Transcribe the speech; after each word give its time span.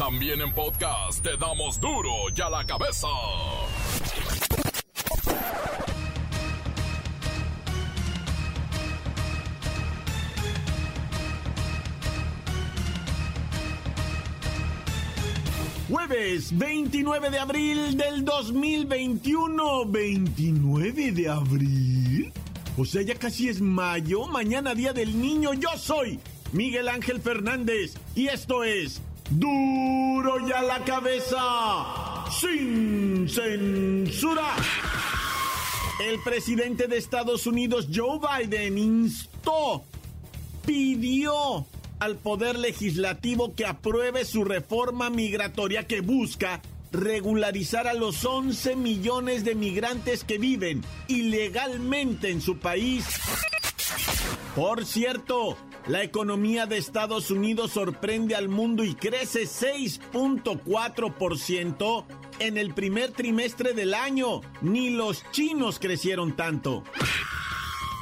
También 0.00 0.40
en 0.40 0.50
podcast 0.54 1.22
te 1.22 1.36
damos 1.36 1.78
duro 1.78 2.10
y 2.34 2.40
a 2.40 2.48
la 2.48 2.64
cabeza. 2.64 3.06
Jueves 15.90 16.56
29 16.56 17.28
de 17.28 17.38
abril 17.38 17.98
del 17.98 18.24
2021. 18.24 19.84
29 19.84 21.12
de 21.12 21.28
abril. 21.28 22.32
O 22.78 22.86
sea, 22.86 23.02
ya 23.02 23.16
casi 23.16 23.50
es 23.50 23.60
mayo. 23.60 24.26
Mañana 24.28 24.74
día 24.74 24.94
del 24.94 25.20
niño. 25.20 25.52
Yo 25.52 25.68
soy 25.76 26.18
Miguel 26.52 26.88
Ángel 26.88 27.20
Fernández. 27.20 27.98
Y 28.14 28.28
esto 28.28 28.64
es 28.64 29.02
Duro 29.30 30.46
y 30.46 30.52
a 30.52 30.62
la 30.62 30.84
cabeza. 30.84 32.24
Sin 32.30 33.28
censura. 33.28 34.56
El 36.00 36.20
presidente 36.22 36.88
de 36.88 36.96
Estados 36.96 37.46
Unidos, 37.46 37.88
Joe 37.94 38.18
Biden, 38.18 38.78
instó, 38.78 39.84
pidió 40.66 41.66
al 42.00 42.16
Poder 42.16 42.58
Legislativo 42.58 43.54
que 43.54 43.66
apruebe 43.66 44.24
su 44.24 44.44
reforma 44.44 45.10
migratoria 45.10 45.86
que 45.86 46.00
busca 46.00 46.62
regularizar 46.90 47.86
a 47.86 47.94
los 47.94 48.24
11 48.24 48.74
millones 48.76 49.44
de 49.44 49.54
migrantes 49.54 50.24
que 50.24 50.38
viven 50.38 50.82
ilegalmente 51.06 52.30
en 52.30 52.40
su 52.40 52.58
país. 52.58 53.04
Por 54.56 54.84
cierto, 54.86 55.56
la 55.90 56.02
economía 56.04 56.66
de 56.66 56.76
Estados 56.78 57.32
Unidos 57.32 57.72
sorprende 57.72 58.36
al 58.36 58.48
mundo 58.48 58.84
y 58.84 58.94
crece 58.94 59.42
6.4% 59.42 62.04
en 62.38 62.56
el 62.56 62.72
primer 62.74 63.10
trimestre 63.10 63.72
del 63.72 63.94
año. 63.94 64.40
Ni 64.62 64.90
los 64.90 65.28
chinos 65.32 65.80
crecieron 65.80 66.36
tanto. 66.36 66.84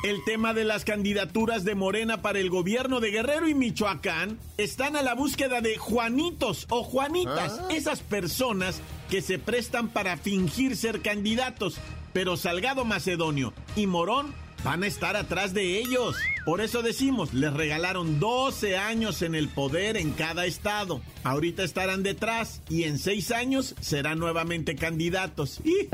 El 0.05 0.23
tema 0.25 0.53
de 0.53 0.65
las 0.65 0.85
candidaturas 0.85 1.65
de 1.65 1.75
Morena 1.75 2.21
para 2.21 2.41
el 2.41 2.51
gobierno 2.51 3.01
de 3.01 3.11
Guerrero 3.11 3.49
y 3.49 3.55
Michoacán 3.55 4.39
están 4.59 4.95
a 4.95 5.01
la 5.01 5.15
búsqueda 5.15 5.63
de 5.63 5.79
Juanitos 5.79 6.67
o 6.69 6.83
Juanitas, 6.83 7.63
esas 7.71 8.01
personas 8.01 8.83
que 9.09 9.23
se 9.23 9.39
prestan 9.39 9.89
para 9.89 10.19
fingir 10.19 10.77
ser 10.77 11.01
candidatos, 11.01 11.79
pero 12.13 12.37
Salgado 12.37 12.85
Macedonio 12.85 13.55
y 13.77 13.87
Morón 13.87 14.35
van 14.65 14.83
a 14.83 14.87
estar 14.87 15.17
atrás 15.17 15.55
de 15.55 15.79
ellos. 15.79 16.17
Por 16.45 16.61
eso 16.61 16.83
decimos, 16.83 17.35
les 17.35 17.53
regalaron 17.53 18.21
12 18.21 18.77
años 18.77 19.23
en 19.23 19.35
el 19.35 19.49
poder 19.49 19.97
en 19.97 20.13
cada 20.13 20.47
estado. 20.47 21.01
Ahorita 21.25 21.63
estarán 21.63 22.03
detrás 22.03 22.63
y 22.69 22.85
en 22.85 22.99
6 22.99 23.31
años 23.33 23.75
serán 23.81 24.19
nuevamente 24.19 24.77
candidatos. 24.77 25.61
Y... 25.65 25.89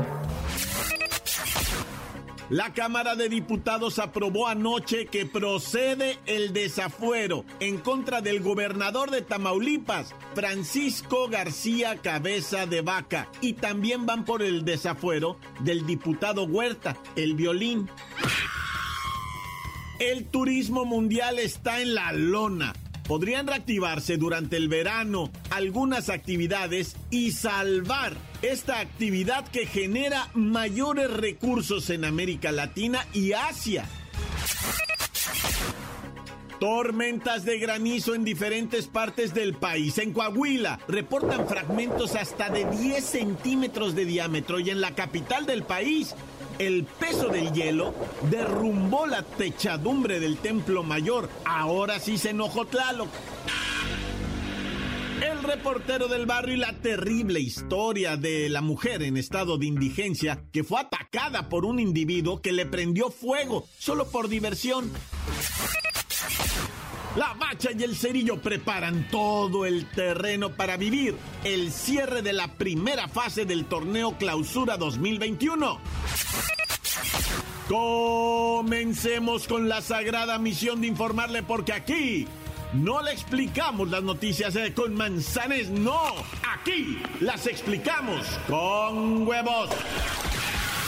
La 2.51 2.73
Cámara 2.73 3.15
de 3.15 3.27
Diputados 3.27 3.97
aprobó 3.97 4.47
anoche 4.47 5.07
que 5.07 5.25
procede 5.25 6.19
el 6.27 6.53
desafuero 6.53 7.43
en 7.59 7.79
contra 7.79 8.21
del 8.21 8.39
gobernador 8.39 9.09
de 9.09 9.23
Tamaulipas, 9.23 10.13
Francisco 10.35 11.27
García 11.27 11.97
Cabeza 12.03 12.67
de 12.67 12.81
Vaca, 12.81 13.29
y 13.41 13.53
también 13.53 14.05
van 14.05 14.25
por 14.25 14.43
el 14.43 14.63
desafuero 14.63 15.39
del 15.61 15.87
diputado 15.87 16.43
Huerta, 16.43 16.97
el 17.15 17.33
violín. 17.33 17.89
El 19.99 20.25
turismo 20.25 20.85
mundial 20.85 21.39
está 21.39 21.81
en 21.81 21.95
la 21.95 22.11
lona 22.11 22.73
podrían 23.07 23.47
reactivarse 23.47 24.17
durante 24.17 24.57
el 24.57 24.67
verano 24.67 25.31
algunas 25.51 26.09
actividades 26.09 26.95
y 27.09 27.31
salvar 27.31 28.13
esta 28.41 28.79
actividad 28.79 29.47
que 29.47 29.65
genera 29.65 30.29
mayores 30.33 31.11
recursos 31.11 31.89
en 31.89 32.05
América 32.05 32.51
Latina 32.51 33.05
y 33.13 33.33
Asia. 33.33 33.85
Tormentas 36.59 37.43
de 37.43 37.59
granizo 37.59 38.15
en 38.15 38.23
diferentes 38.23 38.87
partes 38.87 39.33
del 39.33 39.55
país. 39.55 39.97
En 39.97 40.13
Coahuila 40.13 40.79
reportan 40.87 41.47
fragmentos 41.47 42.15
hasta 42.15 42.49
de 42.49 42.65
10 42.65 43.03
centímetros 43.03 43.93
de 43.93 44.05
diámetro 44.05 44.59
y 44.59 44.69
en 44.69 44.79
la 44.79 44.95
capital 44.95 45.45
del 45.45 45.63
país 45.63 46.15
el 46.57 46.85
peso 46.85 47.27
del 47.27 47.51
hielo 47.51 47.93
derrumbó 48.29 49.05
la 49.05 49.23
techadumbre 49.23 50.19
del 50.19 50.37
templo 50.37 50.83
mayor. 50.83 51.29
Ahora 51.43 51.99
sí 51.99 52.17
se 52.17 52.29
enojó 52.29 52.65
Tlaloc. 52.65 53.09
El 55.21 55.43
reportero 55.43 56.07
del 56.07 56.25
barrio 56.25 56.55
y 56.55 56.59
la 56.59 56.73
terrible 56.73 57.39
historia 57.39 58.15
de 58.15 58.47
la 58.49 58.61
mujer 58.61 59.01
en 59.03 59.17
estado 59.17 59.57
de 59.57 59.65
indigencia 59.65 60.43
que 60.51 60.63
fue 60.63 60.79
atacada 60.79 61.49
por 61.49 61.65
un 61.65 61.79
individuo 61.79 62.41
que 62.41 62.51
le 62.51 62.65
prendió 62.65 63.09
fuego 63.09 63.65
solo 63.77 64.07
por 64.07 64.29
diversión. 64.29 64.91
La 67.15 67.33
Bacha 67.33 67.69
y 67.71 67.81
el 67.81 67.95
Cerillo 67.95 68.41
preparan 68.41 69.07
todo 69.09 69.65
el 69.65 69.85
terreno 69.89 70.49
para 70.49 70.75
vivir 70.75 71.15
el 71.45 71.71
cierre 71.71 72.21
de 72.21 72.33
la 72.33 72.49
primera 72.49 73.07
fase 73.07 73.45
del 73.45 73.65
torneo 73.65 74.17
Clausura 74.17 74.75
2021. 74.75 75.79
Comencemos 77.69 79.47
con 79.47 79.69
la 79.69 79.81
sagrada 79.81 80.37
misión 80.39 80.81
de 80.81 80.87
informarle 80.87 81.41
porque 81.41 81.71
aquí 81.71 82.27
no 82.73 83.01
le 83.01 83.13
explicamos 83.13 83.89
las 83.89 84.03
noticias 84.03 84.53
con 84.75 84.93
manzanes, 84.93 85.69
no, 85.69 86.01
aquí 86.53 87.01
las 87.21 87.47
explicamos 87.47 88.25
con 88.49 89.25
huevos. 89.25 89.69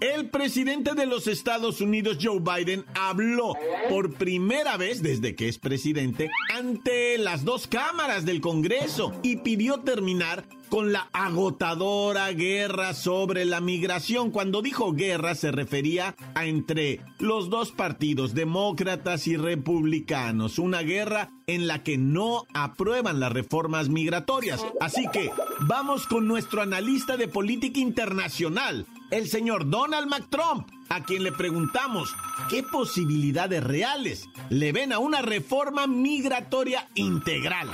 El 0.00 0.28
presidente 0.28 0.94
de 0.94 1.06
los 1.06 1.26
Estados 1.26 1.80
Unidos, 1.80 2.18
Joe 2.20 2.40
Biden, 2.40 2.84
habló 2.94 3.54
por 3.88 4.12
primera 4.14 4.76
vez 4.76 5.02
desde 5.02 5.34
que 5.34 5.48
es 5.48 5.58
presidente 5.58 6.30
ante 6.54 7.16
las 7.16 7.44
dos 7.44 7.66
cámaras 7.66 8.26
del 8.26 8.42
Congreso 8.42 9.12
y 9.22 9.36
pidió 9.36 9.80
terminar 9.80 10.44
con 10.68 10.92
la 10.92 11.08
agotadora 11.12 12.30
guerra 12.32 12.94
sobre 12.94 13.44
la 13.44 13.60
migración. 13.60 14.30
Cuando 14.30 14.62
dijo 14.62 14.92
guerra 14.92 15.34
se 15.34 15.52
refería 15.52 16.14
a 16.34 16.46
entre 16.46 17.00
los 17.18 17.50
dos 17.50 17.72
partidos, 17.72 18.34
demócratas 18.34 19.26
y 19.26 19.36
republicanos, 19.36 20.58
una 20.58 20.82
guerra 20.82 21.30
en 21.46 21.66
la 21.66 21.82
que 21.82 21.98
no 21.98 22.44
aprueban 22.54 23.20
las 23.20 23.32
reformas 23.32 23.88
migratorias. 23.88 24.64
Así 24.80 25.06
que 25.12 25.30
vamos 25.60 26.06
con 26.06 26.26
nuestro 26.26 26.62
analista 26.62 27.16
de 27.16 27.28
política 27.28 27.80
internacional, 27.80 28.86
el 29.10 29.28
señor 29.28 29.68
Donald 29.70 30.08
McTrump, 30.08 30.68
a 30.88 31.04
quien 31.04 31.22
le 31.22 31.32
preguntamos 31.32 32.14
qué 32.48 32.62
posibilidades 32.62 33.62
reales 33.62 34.28
le 34.50 34.72
ven 34.72 34.92
a 34.92 34.98
una 34.98 35.22
reforma 35.22 35.86
migratoria 35.86 36.88
integral. 36.94 37.68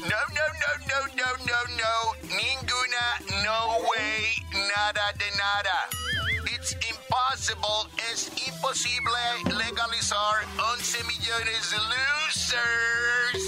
No, 0.00 0.06
no, 0.08 0.46
no, 0.62 0.70
no, 0.88 0.98
no, 1.14 1.28
no, 1.44 1.58
no. 1.76 1.94
Ninguna, 2.22 3.04
no 3.44 3.58
way, 3.88 4.34
nada 4.74 5.12
de 5.18 5.30
nada. 5.36 5.88
It's 6.46 6.72
impossible, 6.88 7.90
es 8.10 8.30
imposible 8.48 9.20
legalizar 9.44 10.44
11 10.58 11.04
millones 11.04 11.70
de 11.70 11.78
losers. 11.92 13.44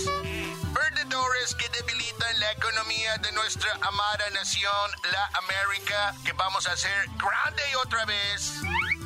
Perdedores 0.74 1.54
que 1.54 1.68
debilitan 1.70 2.38
la 2.40 2.52
economía 2.52 3.16
de 3.16 3.32
nuestra 3.32 3.72
amada 3.80 4.28
nación, 4.34 4.90
la 5.10 5.30
América, 5.38 6.14
que 6.22 6.32
vamos 6.32 6.66
a 6.66 6.72
hacer 6.72 7.06
grande 7.16 7.62
otra 7.82 8.04
vez. 8.04 8.52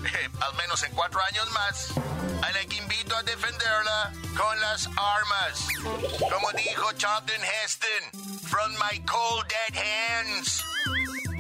al 0.41 0.55
menos 0.57 0.83
en 0.83 0.93
cuatro 0.93 1.21
años 1.23 1.51
más, 1.53 1.93
a 2.43 2.53
la 2.53 2.65
que 2.67 2.77
invito 2.77 3.17
a 3.17 3.23
defenderla 3.23 4.13
con 4.37 4.61
las 4.61 4.87
armas. 4.87 5.69
Como 6.31 6.51
dijo 6.53 6.93
Charlton 6.97 7.43
Heston, 7.43 8.41
from 8.43 8.73
my 8.73 8.99
cold 9.07 9.45
dead 9.49 9.83
hands. 9.83 10.65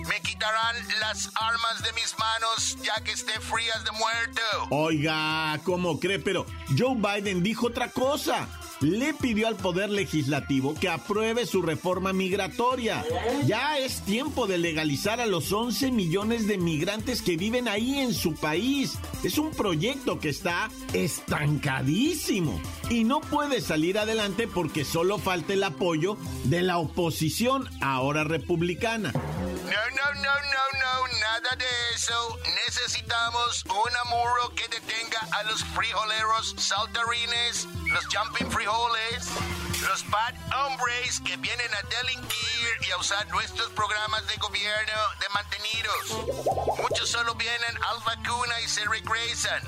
Me 0.08 0.20
quitarán 0.20 0.76
las 1.00 1.30
armas 1.34 1.82
de 1.82 1.92
mis 1.94 2.14
manos 2.18 2.78
ya 2.82 3.02
que 3.02 3.12
esté 3.12 3.32
frías 3.40 3.84
de 3.84 3.90
muerto. 3.92 4.40
Oiga, 4.70 5.58
¿cómo 5.64 5.98
cree? 5.98 6.18
Pero 6.18 6.46
Joe 6.76 6.94
Biden 6.94 7.42
dijo 7.42 7.68
otra 7.68 7.90
cosa. 7.90 8.46
Le 8.80 9.14
pidió 9.14 9.48
al 9.48 9.56
Poder 9.56 9.90
Legislativo 9.90 10.74
que 10.74 10.88
apruebe 10.88 11.46
su 11.46 11.62
reforma 11.62 12.12
migratoria. 12.12 13.04
Ya 13.46 13.78
es 13.78 14.00
tiempo 14.02 14.46
de 14.46 14.58
legalizar 14.58 15.20
a 15.20 15.26
los 15.26 15.52
11 15.52 15.90
millones 15.92 16.46
de 16.46 16.58
migrantes 16.58 17.22
que 17.22 17.36
viven 17.36 17.68
ahí 17.68 17.98
en 17.98 18.14
su 18.14 18.34
país. 18.34 18.98
Es 19.22 19.38
un 19.38 19.50
proyecto 19.50 20.18
que 20.18 20.28
está 20.28 20.70
estancadísimo 20.92 22.60
y 22.90 23.04
no 23.04 23.20
puede 23.20 23.60
salir 23.60 23.98
adelante 23.98 24.46
porque 24.46 24.84
solo 24.84 25.18
falta 25.18 25.52
el 25.52 25.64
apoyo 25.64 26.16
de 26.44 26.62
la 26.62 26.78
oposición, 26.78 27.68
ahora 27.80 28.24
republicana. 28.24 29.12
No, 29.12 29.20
no, 29.20 30.14
no, 30.14 30.22
no, 30.22 30.78
no, 30.78 30.85
nada 31.46 31.56
de 31.56 31.94
eso. 31.94 32.38
Necesitamos 32.66 33.64
un 33.64 34.10
muro 34.10 34.54
que 34.54 34.66
detenga 34.68 35.20
a 35.32 35.42
los 35.44 35.62
frijoleros 35.64 36.54
saltarines, 36.58 37.66
los 37.88 38.04
jumping 38.06 38.50
frijoles, 38.50 39.28
los 39.82 40.08
bad 40.10 40.34
hombres 40.64 41.20
que 41.20 41.36
vienen 41.36 41.74
a 41.74 41.82
delinquir 41.82 42.86
y 42.86 42.90
a 42.90 42.96
usar 42.98 43.26
nuestros 43.28 43.68
programas 43.70 44.26
de 44.26 44.36
gobierno 44.36 44.92
de 45.20 45.28
mantenidos. 45.34 46.78
Muchos 46.78 47.10
solo 47.10 47.34
vienen 47.34 47.76
al 47.84 47.98
vacuna 48.04 48.60
y 48.60 48.68
se 48.68 48.84
regresan. 48.84 49.62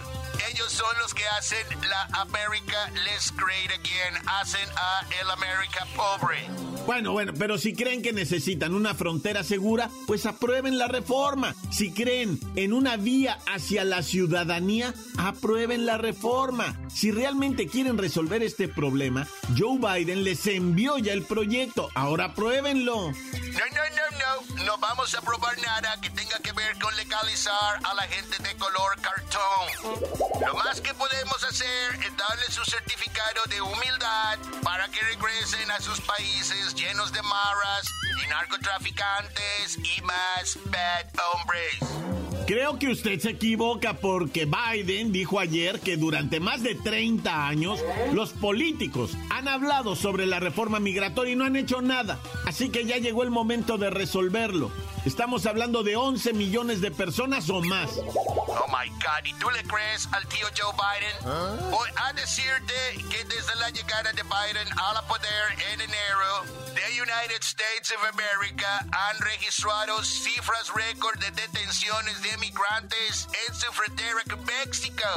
Ellos 0.49 0.73
son 0.73 0.97
los 1.01 1.15
que 1.15 1.27
hacen 1.29 1.67
la 1.89 2.03
América 2.21 2.91
Les 3.05 3.35
Great 3.37 3.71
Again, 3.73 4.29
hacen 4.29 4.69
a 4.77 5.05
el 5.21 5.31
América 5.31 5.87
pobre. 5.97 6.78
Bueno, 6.89 7.13
bueno, 7.13 7.35
pero 7.39 7.59
si 7.59 7.75
creen 7.75 8.01
que 8.01 8.15
necesitan 8.15 8.73
una 8.73 8.95
frontera 8.95 9.45
segura, 9.45 9.91
pues 10.07 10.25
aprueben 10.25 10.79
la 10.79 10.89
reforma. 10.89 11.55
Si 11.71 11.93
creen 11.93 12.41
en 12.57 12.73
una 12.73 12.97
vía 12.97 13.39
hacia 13.45 13.85
la 13.85 14.03
ciudadanía, 14.03 14.95
aprueben 15.19 15.85
la 15.85 15.99
reforma. 15.99 16.81
Si 16.89 17.11
realmente 17.11 17.67
quieren 17.67 17.99
resolver 17.99 18.43
este 18.43 18.69
problema, 18.69 19.29
Joe 19.55 19.79
Biden 19.79 20.25
les 20.25 20.47
envió 20.47 20.97
ya 20.97 21.13
el 21.13 21.25
proyecto. 21.25 21.91
Ahora 21.95 22.25
apruébenlo. 22.25 23.13
No, 23.13 23.13
no, 23.13 23.85
no, 23.93 24.19
no. 24.57 24.65
No 24.65 24.77
vamos 24.79 25.15
a 25.15 25.19
aprobar 25.19 25.57
nada 25.61 26.01
que 26.01 26.11
tenga 26.11 26.39
que 26.41 26.53
ver 26.53 26.79
con 26.79 26.95
legalizar 26.97 27.81
a 27.85 27.95
la 27.95 28.03
gente 28.03 28.43
de 28.43 28.57
color 28.57 29.01
cartón. 29.01 30.01
Lo 30.47 30.55
más 30.55 30.81
que 30.81 30.93
podemos 30.95 31.45
hacer 31.45 31.95
es 32.03 32.17
darles 32.17 32.55
su 32.55 32.65
certificado 32.65 33.43
de 33.49 33.61
humildad 33.61 34.39
para 34.63 34.89
que 34.89 35.01
regresen 35.01 35.71
a 35.71 35.81
sus 35.81 36.01
países 36.01 36.75
llenos 36.79 37.13
de 37.13 37.21
maras 37.23 37.93
y 38.23 38.29
narcotraficantes 38.29 39.79
y 39.79 40.01
más 40.03 40.59
bad 40.67 41.07
hombres. 41.35 42.45
Creo 42.47 42.79
que 42.79 42.89
usted 42.89 43.19
se 43.19 43.31
equivoca 43.31 43.95
porque 43.95 44.47
Biden 44.47 45.11
dijo 45.11 45.41
ayer 45.41 45.81
que 45.81 45.97
durante 45.97 46.39
más 46.39 46.63
de 46.63 46.77
30 46.77 47.49
años 47.49 47.81
los 48.13 48.31
políticos 48.31 49.17
han 49.29 49.49
hablado 49.49 49.97
sobre 49.97 50.25
la 50.25 50.39
reforma 50.39 50.79
migratoria 50.79 51.33
y 51.33 51.37
no 51.37 51.45
han 51.45 51.57
hecho 51.57 51.83
nada. 51.83 52.21
Así 52.47 52.69
que 52.71 52.85
ya 52.85 52.99
llegó 52.99 53.25
el 53.25 53.31
momento 53.31 53.77
de 53.77 53.91
resolverlo. 53.91 54.71
Estamos 55.09 55.47
hablando 55.47 55.83
de 55.83 55.97
11 55.97 56.35
millones 56.35 56.83
de 56.83 56.91
personas 56.91 57.49
o 57.49 57.63
más. 57.63 57.89
Oh 57.97 58.67
my 58.69 58.91
God, 58.91 59.25
¿y 59.25 59.33
tú 59.41 59.49
le 59.49 59.63
crees 59.65 60.07
al 60.13 60.27
tío 60.29 60.47
Joe 60.55 60.71
Biden? 60.77 61.71
Voy 61.71 61.89
a 61.97 62.13
decirte 62.13 62.75
que 63.09 63.25
desde 63.25 63.57
la 63.57 63.71
llegada 63.71 64.13
de 64.13 64.23
Biden 64.23 64.69
al 64.79 65.07
poder 65.07 65.57
en 65.73 65.81
enero, 65.81 66.45
the 66.75 67.01
United 67.01 67.41
States 67.41 67.91
of 67.91 68.05
America 68.13 68.85
han 68.93 69.19
registrado 69.21 70.05
cifras 70.05 70.71
récord 70.75 71.19
de 71.19 71.31
detenciones 71.31 72.23
de 72.23 72.37
migrantes 72.37 73.29
en 73.49 73.55
su 73.55 73.73
frontera 73.73 74.21
con 74.29 74.45
México. 74.45 75.09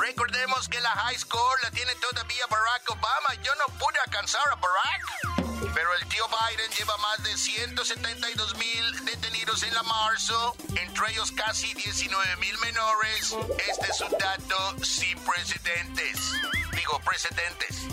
Recordemos 0.00 0.66
que 0.70 0.80
la 0.80 0.88
high 0.88 1.18
score 1.18 1.60
la 1.62 1.70
tiene 1.72 1.94
todavía 1.96 2.46
Barack 2.48 2.90
Obama. 2.90 3.34
Yo 3.44 3.52
no 3.56 3.66
pude 3.78 3.98
alcanzar 4.06 4.48
a 4.50 4.54
Barack. 4.54 5.33
Pero 5.72 5.94
el 5.94 6.08
tío 6.08 6.24
Biden 6.28 6.70
lleva 6.78 6.96
más 6.98 7.22
de 7.22 7.36
172 7.36 8.56
mil 8.56 9.04
detenidos 9.04 9.62
en 9.62 9.74
la 9.74 9.82
marzo, 9.82 10.56
entre 10.68 11.12
ellos 11.12 11.32
casi 11.32 11.72
19 11.74 12.36
mil 12.36 12.58
menores. 12.58 13.34
Este 13.70 13.90
es 13.90 14.00
un 14.00 14.10
dato 14.18 14.84
sin 14.84 15.18
precedentes. 15.20 16.32
Digo, 16.72 17.00
precedentes. 17.04 17.86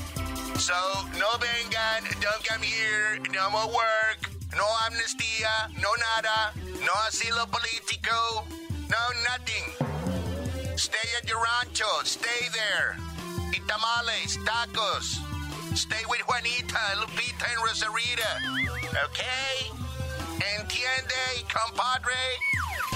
So, 0.60 0.74
no 1.18 1.38
vengan, 1.40 2.04
don't 2.20 2.44
come 2.48 2.64
here, 2.64 3.20
no 3.32 3.50
more 3.50 3.68
work, 3.68 4.30
no 4.56 4.66
amnistía, 4.88 5.70
no 5.78 5.90
nada, 5.96 6.54
no 6.56 6.94
asilo 7.08 7.48
político, 7.48 8.46
no 8.88 8.98
nothing. 9.30 10.78
Stay 10.78 11.10
at 11.18 11.28
your 11.28 11.40
rancho, 11.42 11.86
stay 12.04 12.50
there. 12.52 12.96
Y 13.54 13.60
tamales, 13.68 14.38
tacos. 14.46 15.31
Stay 15.76 16.04
with 16.10 16.22
Juanita, 16.28 16.80
Lupita, 17.00 17.46
and 17.48 17.62
Rosarita. 17.64 18.32
Okay? 19.06 19.72
¿Entiende, 20.60 21.48
compadre? 21.48 22.14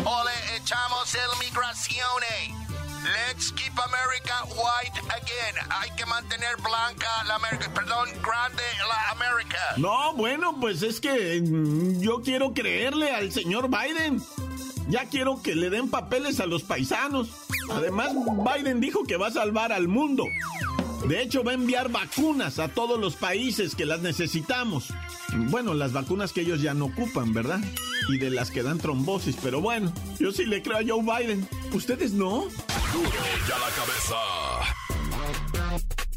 O 0.03 0.23
le 0.23 0.57
echamos 0.57 1.15
el 1.15 1.39
migracione. 1.39 2.65
Let's 3.05 3.51
keep 3.51 3.71
America 3.73 4.43
white 4.55 4.97
again. 5.15 5.55
Hay 5.69 5.89
que 5.95 6.05
mantener 6.05 6.57
blanca 6.57 7.07
la 7.27 7.35
América, 7.35 7.71
perdón, 7.73 8.09
grande 8.21 8.63
la 8.89 9.11
América. 9.11 9.59
No, 9.77 10.13
bueno, 10.15 10.57
pues 10.59 10.81
es 10.81 10.99
que 10.99 11.41
mm, 11.41 12.01
yo 12.01 12.21
quiero 12.23 12.53
creerle 12.53 13.11
al 13.11 13.31
señor 13.31 13.69
Biden. 13.69 14.21
Ya 14.89 15.05
quiero 15.05 15.41
que 15.41 15.55
le 15.55 15.69
den 15.69 15.89
papeles 15.89 16.39
a 16.39 16.45
los 16.45 16.63
paisanos. 16.63 17.29
Además, 17.71 18.11
Biden 18.13 18.79
dijo 18.79 19.03
que 19.05 19.17
va 19.17 19.27
a 19.27 19.31
salvar 19.31 19.71
al 19.71 19.87
mundo. 19.87 20.25
De 21.07 21.21
hecho, 21.21 21.43
va 21.43 21.51
a 21.51 21.55
enviar 21.55 21.91
vacunas 21.91 22.57
a 22.57 22.67
todos 22.67 22.99
los 22.99 23.15
países 23.15 23.75
que 23.75 23.85
las 23.85 24.01
necesitamos. 24.01 24.91
Bueno, 25.49 25.75
las 25.75 25.93
vacunas 25.93 26.33
que 26.33 26.41
ellos 26.41 26.61
ya 26.61 26.73
no 26.73 26.85
ocupan, 26.85 27.31
¿verdad? 27.31 27.59
Y 28.09 28.17
de 28.17 28.31
las 28.31 28.49
que 28.49 28.63
dan 28.63 28.79
trombosis, 28.79 29.37
pero 29.41 29.61
bueno, 29.61 29.93
yo 30.19 30.31
sí 30.31 30.45
le 30.45 30.63
creo 30.63 30.77
a 30.77 30.81
Joe 30.85 31.03
Biden. 31.03 31.47
¿Ustedes 31.73 32.13
no? 32.13 32.47
Ya 33.47 33.59
la 33.59 33.69
cabeza. 33.75 34.15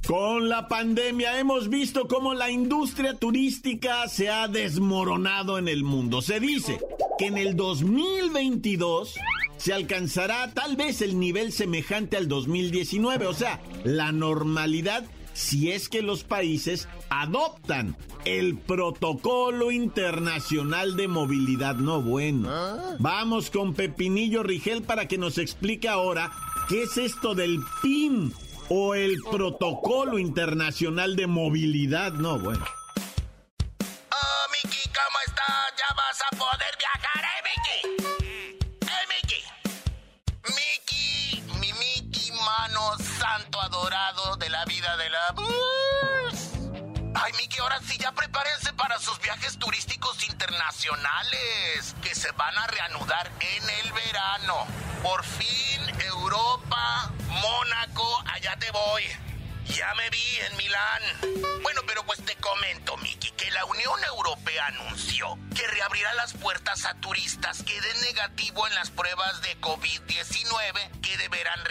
Con 0.06 0.48
la 0.48 0.68
pandemia 0.68 1.38
hemos 1.38 1.68
visto 1.68 2.08
cómo 2.08 2.32
la 2.32 2.50
industria 2.50 3.12
turística 3.12 4.08
se 4.08 4.30
ha 4.30 4.48
desmoronado 4.48 5.58
en 5.58 5.68
el 5.68 5.84
mundo. 5.84 6.22
Se 6.22 6.40
dice 6.40 6.80
que 7.18 7.26
en 7.26 7.36
el 7.36 7.56
2022 7.56 9.16
se 9.58 9.72
alcanzará 9.72 10.52
tal 10.54 10.76
vez 10.76 11.02
el 11.02 11.18
nivel 11.18 11.52
semejante 11.52 12.16
al 12.16 12.28
2019, 12.28 13.26
o 13.26 13.34
sea, 13.34 13.60
la 13.84 14.12
normalidad 14.12 15.04
si 15.38 15.70
es 15.70 15.88
que 15.88 16.02
los 16.02 16.24
países 16.24 16.88
adoptan 17.10 17.96
el 18.24 18.58
protocolo 18.58 19.70
internacional 19.70 20.96
de 20.96 21.06
movilidad 21.06 21.76
no 21.76 22.02
bueno. 22.02 22.50
Vamos 22.98 23.48
con 23.48 23.72
Pepinillo 23.72 24.42
Rigel 24.42 24.82
para 24.82 25.06
que 25.06 25.16
nos 25.16 25.38
explique 25.38 25.88
ahora 25.88 26.32
qué 26.68 26.82
es 26.82 26.96
esto 26.98 27.36
del 27.36 27.60
PIN 27.82 28.32
o 28.68 28.96
el 28.96 29.22
protocolo 29.30 30.18
internacional 30.18 31.14
de 31.14 31.28
movilidad 31.28 32.14
no 32.14 32.38
bueno. 32.40 32.64
Internacionales, 50.38 51.96
que 52.00 52.14
se 52.14 52.30
van 52.32 52.56
a 52.56 52.66
reanudar 52.68 53.28
en 53.40 53.70
el 53.70 53.92
verano. 53.92 54.66
Por 55.02 55.24
fin, 55.24 55.80
Europa, 56.04 57.10
Mónaco, 57.26 58.22
allá 58.24 58.56
te 58.56 58.70
voy. 58.70 59.02
Ya 59.66 59.92
me 59.94 60.08
vi 60.10 60.38
en 60.48 60.56
Milán. 60.56 61.02
Bueno, 61.62 61.80
pero 61.88 62.04
pues 62.04 62.24
te 62.24 62.36
comento, 62.36 62.96
Miki, 62.98 63.32
que 63.32 63.50
la 63.50 63.64
Unión 63.64 64.04
Europea 64.04 64.66
anunció 64.66 65.36
que 65.56 65.66
reabrirá 65.66 66.14
las 66.14 66.34
puertas 66.34 66.84
a 66.84 66.94
turistas 67.00 67.64
que 67.64 67.80
den 67.80 68.00
negativo 68.02 68.64
en 68.68 68.74
las 68.76 68.90
pruebas 68.90 69.42
de 69.42 69.60
COVID-19 69.60 71.00
que 71.00 71.16
deberán 71.16 71.64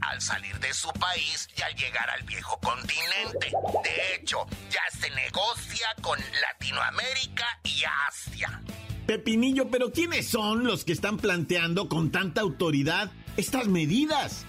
al 0.00 0.20
salir 0.20 0.58
de 0.58 0.74
su 0.74 0.88
país 0.90 1.48
y 1.56 1.62
al 1.62 1.74
llegar 1.74 2.10
al 2.10 2.22
viejo 2.24 2.58
continente. 2.60 3.50
De 3.82 4.14
hecho, 4.14 4.46
ya 4.70 4.82
se 4.98 5.08
negocia 5.10 5.86
con 6.02 6.18
Latinoamérica 6.18 7.46
y 7.64 7.82
Asia. 8.08 8.62
Pepinillo, 9.06 9.70
pero 9.70 9.90
¿quiénes 9.90 10.28
son 10.28 10.64
los 10.64 10.84
que 10.84 10.92
están 10.92 11.16
planteando 11.16 11.88
con 11.88 12.10
tanta 12.12 12.42
autoridad 12.42 13.10
estas 13.38 13.68
medidas? 13.68 14.44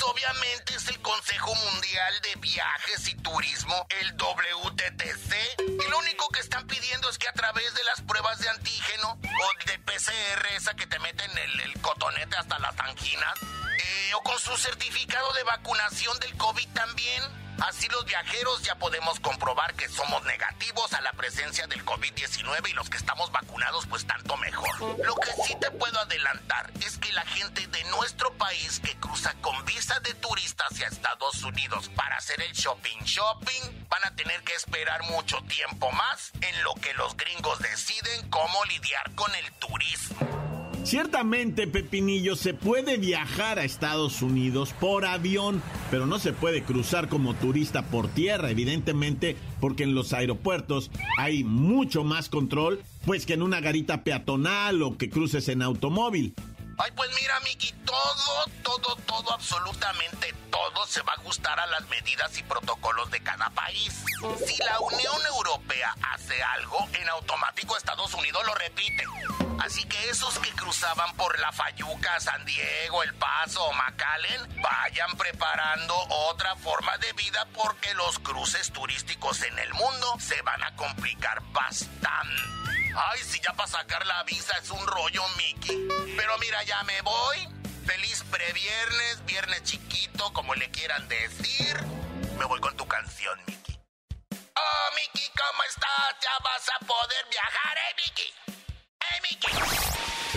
Pues 0.00 0.12
obviamente 0.12 0.74
es 0.76 0.88
el 0.88 0.98
Consejo 1.02 1.54
Mundial 1.54 2.14
de 2.22 2.40
Viajes 2.40 3.06
y 3.08 3.14
Turismo, 3.16 3.86
el 4.00 4.12
WTTC. 4.16 5.34
Y 5.58 5.90
lo 5.90 5.98
único 5.98 6.26
que 6.30 6.40
están 6.40 6.66
pidiendo 6.66 7.10
es 7.10 7.18
que 7.18 7.28
a 7.28 7.32
través 7.34 7.74
de 7.74 7.84
las 7.84 8.00
pruebas 8.00 8.38
de 8.38 8.48
antígeno 8.48 9.10
o 9.10 9.66
de 9.66 9.78
PCR, 9.80 10.46
esa 10.56 10.72
que 10.72 10.86
te 10.86 10.98
meten 11.00 11.30
el, 11.36 11.60
el 11.60 11.80
cotonete 11.82 12.34
hasta 12.34 12.58
las 12.60 12.80
anginas, 12.80 13.34
eh, 13.42 14.14
o 14.14 14.22
con 14.22 14.38
su 14.38 14.56
certificado 14.56 15.34
de 15.34 15.42
vacunación 15.42 16.18
del 16.20 16.34
COVID 16.38 16.68
también, 16.68 17.22
Así 17.60 17.88
los 17.88 18.04
viajeros 18.04 18.62
ya 18.62 18.74
podemos 18.76 19.20
comprobar 19.20 19.74
que 19.74 19.88
somos 19.88 20.24
negativos 20.24 20.92
a 20.94 21.00
la 21.02 21.12
presencia 21.12 21.66
del 21.66 21.84
COVID-19 21.84 22.70
y 22.70 22.72
los 22.72 22.88
que 22.88 22.96
estamos 22.96 23.30
vacunados 23.32 23.86
pues 23.86 24.06
tanto 24.06 24.36
mejor. 24.38 24.98
Lo 25.04 25.14
que 25.16 25.30
sí 25.44 25.54
te 25.60 25.70
puedo 25.70 25.98
adelantar 26.00 26.70
es 26.80 26.96
que 26.98 27.12
la 27.12 27.24
gente 27.26 27.66
de 27.66 27.84
nuestro 27.84 28.32
país 28.34 28.80
que 28.80 28.96
cruza 28.96 29.34
con 29.40 29.64
visa 29.66 30.00
de 30.00 30.14
turista 30.14 30.64
hacia 30.70 30.88
Estados 30.88 31.42
Unidos 31.42 31.90
para 31.94 32.16
hacer 32.16 32.40
el 32.42 32.52
shopping 32.52 32.98
shopping 33.04 33.86
van 33.88 34.04
a 34.04 34.16
tener 34.16 34.42
que 34.42 34.54
esperar 34.54 35.02
mucho 35.04 35.40
tiempo 35.42 35.90
más 35.92 36.32
en 36.40 36.62
lo 36.64 36.74
que 36.74 36.94
los 36.94 37.16
gringos 37.16 37.58
deciden 37.58 38.30
cómo 38.30 38.64
lidiar 38.64 39.14
con 39.14 39.34
el 39.34 39.52
turismo. 39.54 40.39
Ciertamente, 40.82 41.66
Pepinillo, 41.66 42.34
se 42.36 42.54
puede 42.54 42.96
viajar 42.96 43.58
a 43.58 43.64
Estados 43.64 44.22
Unidos 44.22 44.74
por 44.80 45.04
avión, 45.04 45.62
pero 45.90 46.06
no 46.06 46.18
se 46.18 46.32
puede 46.32 46.62
cruzar 46.62 47.08
como 47.08 47.34
turista 47.34 47.82
por 47.82 48.08
tierra, 48.08 48.50
evidentemente, 48.50 49.36
porque 49.60 49.84
en 49.84 49.94
los 49.94 50.12
aeropuertos 50.12 50.90
hay 51.18 51.44
mucho 51.44 52.02
más 52.02 52.28
control, 52.28 52.80
pues 53.04 53.24
que 53.24 53.34
en 53.34 53.42
una 53.42 53.60
garita 53.60 54.02
peatonal 54.02 54.82
o 54.82 54.96
que 54.96 55.10
cruces 55.10 55.48
en 55.48 55.62
automóvil. 55.62 56.34
Ay, 56.82 56.90
pues 56.92 57.10
mira, 57.20 57.38
Miki, 57.40 57.72
todo, 57.84 58.44
todo, 58.62 58.96
todo, 59.04 59.32
absolutamente 59.34 60.32
todo 60.50 60.86
se 60.86 61.02
va 61.02 61.12
a 61.12 61.16
ajustar 61.16 61.60
a 61.60 61.66
las 61.66 61.86
medidas 61.88 62.38
y 62.38 62.42
protocolos 62.42 63.10
de 63.10 63.22
cada 63.22 63.50
país. 63.50 64.02
Si 64.46 64.56
la 64.62 64.80
Unión 64.80 65.26
Europea 65.26 65.94
hace 66.10 66.42
algo, 66.42 66.88
en 66.94 67.06
automático 67.10 67.76
Estados 67.76 68.14
Unidos 68.14 68.46
lo 68.46 68.54
repite. 68.54 69.04
Así 69.62 69.84
que 69.84 70.08
esos 70.08 70.38
que 70.38 70.50
cruzaban 70.52 71.14
por 71.16 71.38
la 71.38 71.52
Fayuca, 71.52 72.18
San 72.18 72.46
Diego, 72.46 73.02
El 73.02 73.14
Paso 73.14 73.62
o 73.62 73.72
McAllen, 73.74 74.62
vayan 74.62 75.16
preparando 75.18 75.94
otra 76.30 76.56
forma 76.56 76.96
de 76.96 77.12
vida 77.12 77.46
porque 77.52 77.92
los 77.92 78.18
cruces 78.20 78.72
turísticos 78.72 79.42
en 79.42 79.58
el 79.58 79.74
mundo 79.74 80.16
se 80.18 80.40
van 80.42 80.64
a 80.64 80.74
complicar 80.76 81.42
bastante. 81.52 82.79
Ay, 82.94 83.20
si 83.22 83.40
ya 83.40 83.52
para 83.52 83.68
sacar 83.68 84.06
la 84.06 84.22
visa 84.24 84.52
es 84.62 84.70
un 84.70 84.86
rollo, 84.86 85.22
Mickey. 85.36 85.88
Pero 86.16 86.38
mira, 86.38 86.62
ya 86.64 86.82
me 86.84 87.00
voy. 87.02 87.48
Feliz 87.86 88.24
previernes, 88.30 89.24
viernes 89.26 89.62
chiquito, 89.64 90.32
como 90.32 90.54
le 90.54 90.70
quieran 90.70 91.06
decir. 91.08 91.76
Me 92.38 92.44
voy 92.44 92.60
con 92.60 92.76
tu 92.76 92.86
canción, 92.86 93.38
Mickey. 93.46 93.78
Oh, 94.32 94.94
Mickey, 94.94 95.28
¿cómo 95.36 95.62
estás? 95.68 96.16
Ya 96.22 96.44
vas 96.44 96.68
a 96.68 96.86
poder 96.86 97.26
viajar, 97.30 97.78
¿eh, 97.78 97.94
Mickey? 97.96 98.40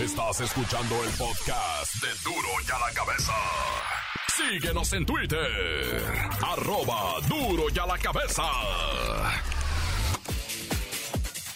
Estás 0.04 0.40
escuchando 0.40 1.04
el 1.04 1.10
podcast 1.12 1.94
de 2.02 2.14
Duro 2.24 2.48
y 2.66 2.70
a 2.70 2.78
la 2.78 2.92
cabeza. 2.92 3.32
Síguenos 4.36 4.92
en 4.92 5.06
Twitter. 5.06 6.04
Arroba 6.42 7.20
Duro 7.28 7.66
y 7.72 7.78
a 7.78 7.86
la 7.86 7.98
cabeza. 7.98 8.42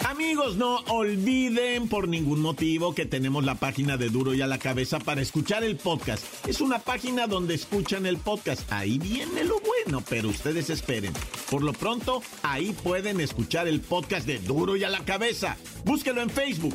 Amigos, 0.08 0.56
no 0.56 0.78
olviden 0.88 1.86
por 1.86 2.08
ningún 2.08 2.40
motivo 2.40 2.94
que 2.94 3.04
tenemos 3.04 3.44
la 3.44 3.56
página 3.56 3.98
de 3.98 4.08
Duro 4.08 4.32
y 4.32 4.40
a 4.40 4.46
la 4.46 4.58
cabeza 4.58 4.98
para 4.98 5.20
escuchar 5.20 5.64
el 5.64 5.76
podcast. 5.76 6.24
Es 6.48 6.62
una 6.62 6.78
página 6.78 7.26
donde 7.26 7.54
escuchan 7.54 8.06
el 8.06 8.16
podcast. 8.16 8.72
Ahí 8.72 8.98
viene 8.98 9.44
lo 9.44 9.60
bueno, 9.60 10.02
pero 10.08 10.30
ustedes 10.30 10.70
esperen. 10.70 11.12
Por 11.50 11.62
lo 11.62 11.74
pronto, 11.74 12.22
ahí 12.42 12.74
pueden 12.82 13.20
escuchar 13.20 13.68
el 13.68 13.82
podcast 13.82 14.26
de 14.26 14.38
Duro 14.38 14.76
y 14.76 14.84
a 14.84 14.88
la 14.88 15.04
cabeza. 15.04 15.58
Búsquelo 15.84 16.22
en 16.22 16.30
Facebook 16.30 16.74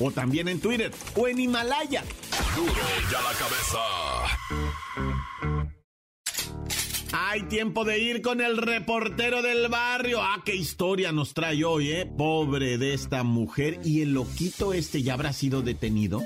o 0.00 0.10
también 0.10 0.48
en 0.48 0.58
Twitter 0.58 0.90
o 1.16 1.28
en 1.28 1.38
Himalaya. 1.38 2.02
Duro 2.56 2.72
y 2.72 3.14
a 3.14 3.20
la 3.20 3.32
cabeza. 3.34 4.69
Hay 7.30 7.42
tiempo 7.42 7.84
de 7.84 7.96
ir 8.00 8.22
con 8.22 8.40
el 8.40 8.56
reportero 8.56 9.40
del 9.40 9.68
barrio. 9.68 10.18
Ah, 10.20 10.42
qué 10.44 10.56
historia 10.56 11.12
nos 11.12 11.32
trae 11.32 11.64
hoy, 11.64 11.92
¿eh? 11.92 12.04
Pobre 12.04 12.76
de 12.76 12.92
esta 12.92 13.22
mujer. 13.22 13.78
¿Y 13.84 14.02
el 14.02 14.14
loquito 14.14 14.72
este 14.72 15.04
ya 15.04 15.14
habrá 15.14 15.32
sido 15.32 15.62
detenido? 15.62 16.22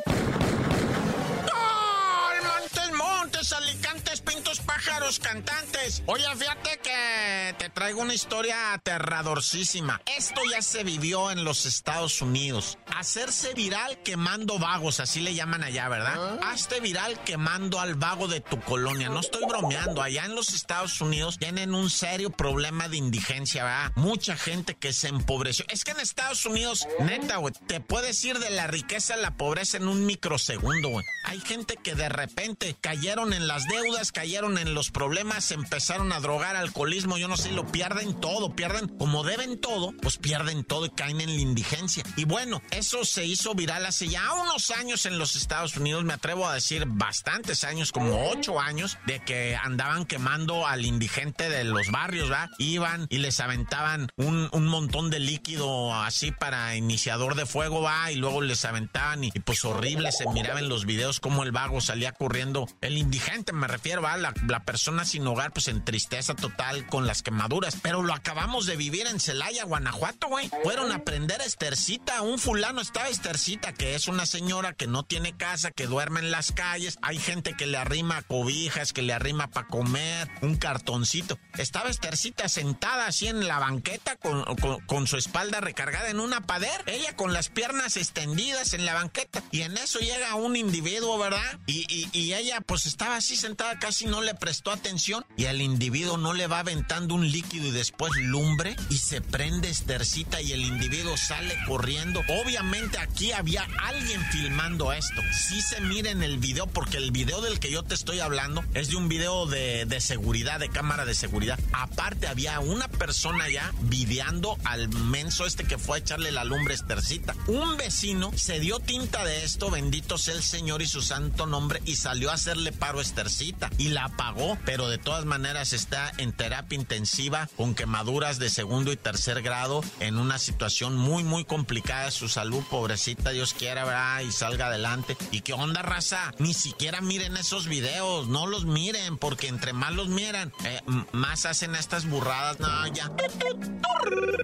Cantantes. 5.35 6.03
Oye, 6.07 6.25
fíjate 6.37 6.79
que 6.79 7.55
te 7.59 7.69
traigo 7.71 8.03
una 8.03 8.15
historia 8.15 8.73
aterradorcísima. 8.73 10.01
Esto 10.17 10.41
ya 10.51 10.63
se 10.63 10.85
vivió 10.85 11.31
en 11.31 11.45
los 11.45 11.67
Estados 11.67 12.23
Unidos. 12.23 12.79
Hacerse 12.97 13.53
viral 13.55 13.99
quemando 14.05 14.59
vagos, 14.59 15.01
así 15.01 15.21
le 15.21 15.35
llaman 15.35 15.65
allá, 15.65 15.89
¿verdad? 15.89 16.39
¿Ah? 16.41 16.53
Hazte 16.53 16.81
viral 16.81 17.19
quemando 17.25 17.81
al 17.81 17.97
vago 17.97 18.29
de 18.29 18.41
tu 18.41 18.61
colonia. 18.61 19.09
No 19.09 19.21
estoy 19.21 19.45
bromeando. 19.47 20.03
Allá 20.03 20.25
en 20.25 20.37
los 20.37 20.55
Estados 20.55 21.01
Unidos 21.01 21.39
tienen 21.39 21.75
un 21.75 21.91
serio 21.91 22.31
problema 22.31 22.89
de 22.89 22.97
indigencia, 22.97 23.65
¿verdad? 23.65 23.93
Mucha 23.97 24.37
gente 24.37 24.77
que 24.77 24.93
se 24.93 25.09
empobreció. 25.09 25.65
Es 25.69 25.85
que 25.85 25.91
en 25.91 26.01
Estados 26.01 26.47
Unidos, 26.47 26.87
neta, 27.01 27.39
güey, 27.39 27.55
te 27.67 27.81
puedes 27.81 28.23
ir 28.25 28.39
de 28.39 28.51
la 28.51 28.69
riqueza 28.69 29.15
a 29.15 29.17
la 29.17 29.33
pobreza 29.33 29.79
en 29.79 29.89
un 29.89 30.07
microsegundo, 30.07 30.91
güey. 30.91 31.05
Hay 31.25 31.41
gente 31.41 31.77
que 31.83 31.95
de 31.95 32.09
repente 32.09 32.77
cayeron 32.81 33.33
en 33.33 33.49
las 33.49 33.67
deudas, 33.67 34.13
cayeron 34.13 34.59
en 34.59 34.75
los 34.75 34.91
problemas, 34.91 35.24
empezaron 35.51 36.13
a 36.13 36.21
drogar, 36.21 36.57
alcoholismo, 36.57 37.19
yo 37.19 37.29
no 37.29 37.37
sé, 37.37 37.53
lo 37.53 37.67
pierden 37.67 38.21
todo, 38.21 38.55
pierden, 38.55 38.89
como 38.89 39.25
deben 39.25 39.61
todo, 39.61 39.93
pues 40.01 40.19
pierden 40.19 40.65
todo 40.65 40.87
y 40.87 40.91
caen 40.91 41.21
en 41.21 41.35
la 41.35 41.41
indigencia. 41.41 42.05
Y 42.17 42.25
bueno, 42.25 42.63
eso 42.71 43.05
se 43.05 43.25
hizo 43.25 43.55
viral 43.55 43.87
hace 43.87 44.09
ya 44.09 44.33
unos 44.35 44.71
años 44.71 45.07
en 45.07 45.19
los 45.19 45.37
Estados 45.37 45.77
Unidos, 45.77 46.05
me 46.05 46.13
atrevo 46.13 46.47
a 46.47 46.55
decir 46.55 46.85
bastantes 46.87 47.65
años, 47.65 47.93
como 47.93 48.31
ocho 48.31 48.61
años, 48.61 48.99
de 49.07 49.21
que 49.21 49.57
andaban 49.57 50.05
quemando 50.05 50.67
al 50.67 50.85
indigente 50.85 51.49
de 51.49 51.65
los 51.65 51.91
barrios, 51.91 52.31
¿va? 52.31 52.51
Iban 52.59 53.07
y 53.11 53.19
les 53.19 53.41
aventaban 53.41 54.09
un, 54.17 54.51
montón 54.65 55.11
de 55.11 55.21
líquido 55.21 55.95
así 55.95 56.33
para 56.33 56.75
iniciador 56.77 57.35
de 57.35 57.47
fuego, 57.47 57.83
va, 57.83 58.11
y 58.11 58.17
luego 58.17 58.41
les 58.41 58.65
aventaban 58.65 59.25
y, 59.25 59.31
pues 59.31 59.65
horrible, 59.65 60.11
se 60.13 60.29
miraba 60.31 60.59
en 60.59 60.69
los 60.69 60.85
videos 60.85 61.21
como 61.21 61.43
el 61.43 61.53
vago 61.53 61.81
salía 61.81 62.13
corriendo, 62.13 62.67
el 62.81 62.99
indigente 62.99 63.53
me 63.53 63.69
refiero, 63.69 64.03
va, 64.03 64.17
la, 64.17 64.35
la 64.49 64.65
persona 64.65 65.04
sin 65.05 65.27
hogar, 65.27 65.53
pues 65.53 65.69
en 65.69 65.85
tristeza 65.85 66.35
total 66.35 66.87
con 66.87 67.07
las 67.07 67.23
quemaduras. 67.23 67.77
Pero 67.83 68.03
lo 68.03 68.15
acabamos 68.15 68.67
de 68.67 68.77
vivir 68.77 69.07
en 69.07 69.21
Celaya, 69.21 69.65
Guanajuato, 69.65 70.29
güey. 70.29 70.51
Fueron 70.63 70.93
a 70.93 71.05
prender 71.05 71.41
a 71.41 71.45
Estercita. 71.45 72.23
Un 72.23 72.39
fulano 72.39 72.81
estaba 72.81 73.09
Estercita, 73.09 73.73
que 73.73 73.95
es 73.95 74.09
una 74.09 74.27
señora 74.27 74.73
que 74.73 74.87
no 74.87 75.03
tiene 75.03 75.37
casa, 75.37 75.71
que 75.71 75.87
duerme 75.87 76.21
en 76.21 76.31
las 76.31 76.53
calles. 76.53 76.99
Hay 77.03 77.19
gente 77.19 77.55
que 77.55 77.67
le 77.67 77.77
arrima 77.77 78.23
cobijas, 78.23 78.93
que 78.93 79.03
le 79.03 79.13
arrima 79.13 79.49
para 79.51 79.69
comer, 79.69 80.29
un 80.43 80.57
cartoncito. 80.57 81.39
Estaba 81.59 81.91
Estercita 81.91 82.49
sentada 82.49 83.07
así 83.07 83.29
en 83.29 83.47
la 83.47 83.59
banqueta 83.59 84.17
con, 84.17 84.45
con, 84.87 85.07
su 85.07 85.17
espalda 85.17 85.61
recargada 85.61 86.09
en 86.09 86.21
una 86.21 86.41
pader. 86.41 86.83
Ella 86.87 87.15
con 87.15 87.33
las 87.33 87.51
piernas 87.51 87.97
extendidas 87.97 88.75
en 88.75 88.87
la 88.87 88.95
banqueta. 88.95 89.43
Y 89.51 89.63
en 89.63 89.77
eso 89.77 89.99
llega 89.99 90.35
un 90.35 90.57
individuo, 90.57 91.19
¿verdad? 91.19 91.61
Y, 91.67 91.85
y, 91.89 92.09
y 92.19 92.35
ella 92.35 92.61
pues 92.61 92.87
estaba 92.87 93.17
así 93.17 93.37
sentada, 93.37 93.79
casi 93.79 94.07
no 94.07 94.23
le 94.23 94.35
prestó 94.35 94.71
atención 94.71 94.94
y 95.37 95.47
al 95.47 95.61
individuo 95.61 96.17
no 96.17 96.35
le 96.35 96.47
va 96.47 96.61
aventando 96.61 97.17
un 97.17 97.29
líquido 97.29 97.67
y 97.67 97.71
después 97.73 98.13
lumbre 98.17 98.77
y 98.91 98.99
se 98.99 99.21
prende 99.21 99.69
estercita 99.69 100.41
y 100.41 100.53
el 100.53 100.63
individuo 100.63 101.17
sale 101.17 101.57
corriendo. 101.67 102.21
Obviamente 102.29 102.99
aquí 102.99 103.33
había 103.33 103.67
alguien 103.83 104.25
filmando 104.31 104.93
esto. 104.93 105.21
Si 105.33 105.61
se 105.63 105.81
mira 105.81 106.11
en 106.11 106.23
el 106.23 106.39
video, 106.39 106.69
porque 106.69 106.99
el 106.99 107.11
video 107.11 107.41
del 107.41 107.59
que 107.59 107.73
yo 107.73 107.83
te 107.83 107.95
estoy 107.95 108.21
hablando 108.21 108.63
es 108.73 108.89
de 108.89 108.97
un 108.97 109.09
video 109.09 109.47
de, 109.47 109.85
de 109.85 110.01
seguridad, 110.01 110.61
de 110.61 110.69
cámara 110.69 111.05
de 111.05 111.15
seguridad. 111.15 111.59
Aparte 111.73 112.29
había 112.29 112.61
una 112.61 112.87
persona 112.87 113.51
ya 113.51 113.73
videando 113.83 114.57
al 114.65 114.89
menso 114.91 115.45
este 115.45 115.65
que 115.65 115.77
fue 115.77 115.97
a 115.97 116.01
echarle 116.01 116.31
la 116.31 116.45
lumbre 116.45 116.75
estercita. 116.75 117.35
Un 117.49 117.77
vecino 117.77 118.31
se 118.37 118.61
dio 118.61 118.79
tinta 118.79 119.25
de 119.25 119.45
esto, 119.45 119.71
bendito 119.71 120.19
sea 120.19 120.35
el 120.35 120.43
Señor 120.43 120.83
y 120.83 120.87
su 120.87 121.03
santo 121.03 121.47
nombre, 121.47 121.83
y 121.85 121.97
salió 121.97 122.31
a 122.31 122.35
hacerle 122.35 122.71
paro 122.71 123.01
estercita 123.01 123.71
y 123.77 123.89
la 123.89 124.05
apagó 124.05 124.57
pero 124.65 124.84
de 124.89 124.99
todas 124.99 125.25
maneras 125.25 125.73
está 125.73 126.13
en 126.19 126.33
terapia 126.33 126.77
intensiva 126.77 127.49
con 127.57 127.75
quemaduras 127.75 128.39
de 128.39 128.51
segundo 128.51 128.93
y 128.93 128.97
tercer 128.97 129.43
grado 129.43 129.83
en 130.01 130.19
una 130.19 130.39
situación 130.39 130.97
muy, 130.97 131.25
muy 131.25 131.45
complicada 131.45 132.11
su 132.11 132.29
salud, 132.29 132.63
pobrecita, 132.71 133.31
Dios 133.31 133.55
quiera, 133.55 133.85
¿verdad? 133.85 134.21
Y 134.21 134.33
salga 134.33 134.67
adelante. 134.67 135.17
¿Y 135.31 135.43
qué 135.43 135.53
onda, 135.53 135.83
raza? 135.83 136.33
Ni 136.39 136.55
siquiera 136.55 137.01
miren 137.01 137.37
esos 137.37 137.67
videos, 137.67 138.29
no 138.29 138.47
los 138.47 138.65
miren, 138.65 139.19
porque 139.19 139.49
entre 139.49 139.73
más 139.73 139.93
los 139.93 140.09
miran, 140.09 140.53
eh, 140.65 140.81
más 141.13 141.47
hacen 141.47 141.75
estas 141.75 142.07
burradas. 142.07 142.59
No, 142.61 142.87
ya. 142.89 143.11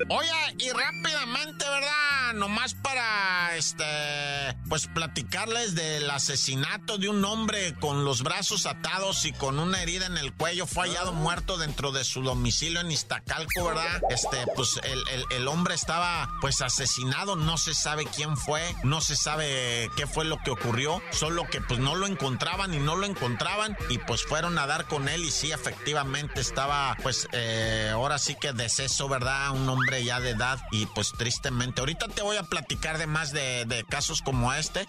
Oye, 0.08 0.30
y 0.58 0.70
rápidamente, 0.70 1.64
¿verdad? 1.64 2.10
nomás 2.34 2.74
para, 2.74 3.56
este, 3.56 3.84
pues 4.68 4.86
platicarles 4.86 5.74
del 5.74 6.08
asesinato 6.10 6.98
de 6.98 7.08
un 7.08 7.24
hombre 7.24 7.74
con 7.80 8.04
los 8.04 8.22
brazos 8.22 8.66
atados 8.66 9.24
y 9.24 9.32
con 9.32 9.58
una 9.58 9.82
herida 9.82 10.06
en 10.06 10.16
el 10.16 10.29
cuello. 10.30 10.66
Fue 10.66 10.88
hallado 10.88 11.12
muerto 11.12 11.56
dentro 11.56 11.92
de 11.92 12.04
su 12.04 12.22
domicilio 12.22 12.80
en 12.80 12.90
Iztacalco, 12.90 13.64
¿verdad? 13.64 14.02
Este, 14.10 14.46
pues 14.54 14.80
el, 14.82 15.24
el 15.30 15.48
hombre 15.48 15.74
estaba, 15.74 16.28
pues, 16.40 16.62
asesinado. 16.62 17.36
No 17.36 17.58
se 17.58 17.74
sabe 17.74 18.06
quién 18.06 18.36
fue, 18.36 18.62
no 18.82 19.00
se 19.00 19.16
sabe 19.16 19.90
qué 19.96 20.06
fue 20.06 20.24
lo 20.24 20.38
que 20.44 20.50
ocurrió. 20.50 21.02
Solo 21.12 21.44
que, 21.48 21.60
pues, 21.60 21.80
no 21.80 21.94
lo 21.94 22.06
encontraban 22.06 22.74
y 22.74 22.78
no 22.78 22.96
lo 22.96 23.06
encontraban. 23.06 23.76
Y, 23.88 23.98
pues, 23.98 24.24
fueron 24.24 24.58
a 24.58 24.66
dar 24.66 24.86
con 24.86 25.08
él 25.08 25.24
y 25.24 25.30
sí, 25.30 25.52
efectivamente 25.52 26.40
estaba, 26.40 26.96
pues, 27.02 27.28
eh, 27.32 27.90
ahora 27.92 28.18
sí 28.18 28.36
que 28.40 28.52
deceso, 28.52 29.08
¿verdad? 29.08 29.50
Un 29.50 29.68
hombre 29.68 30.04
ya 30.04 30.20
de 30.20 30.30
edad 30.30 30.60
y 30.70 30.86
pues 30.86 31.12
tristemente. 31.12 31.80
Ahorita 31.80 32.08
te 32.08 32.22
voy 32.22 32.36
a 32.36 32.42
platicar 32.42 32.98
de 32.98 33.06
más 33.06 33.32
de, 33.32 33.64
de 33.64 33.84
casos 33.84 34.22
como 34.22 34.52
este 34.52 34.86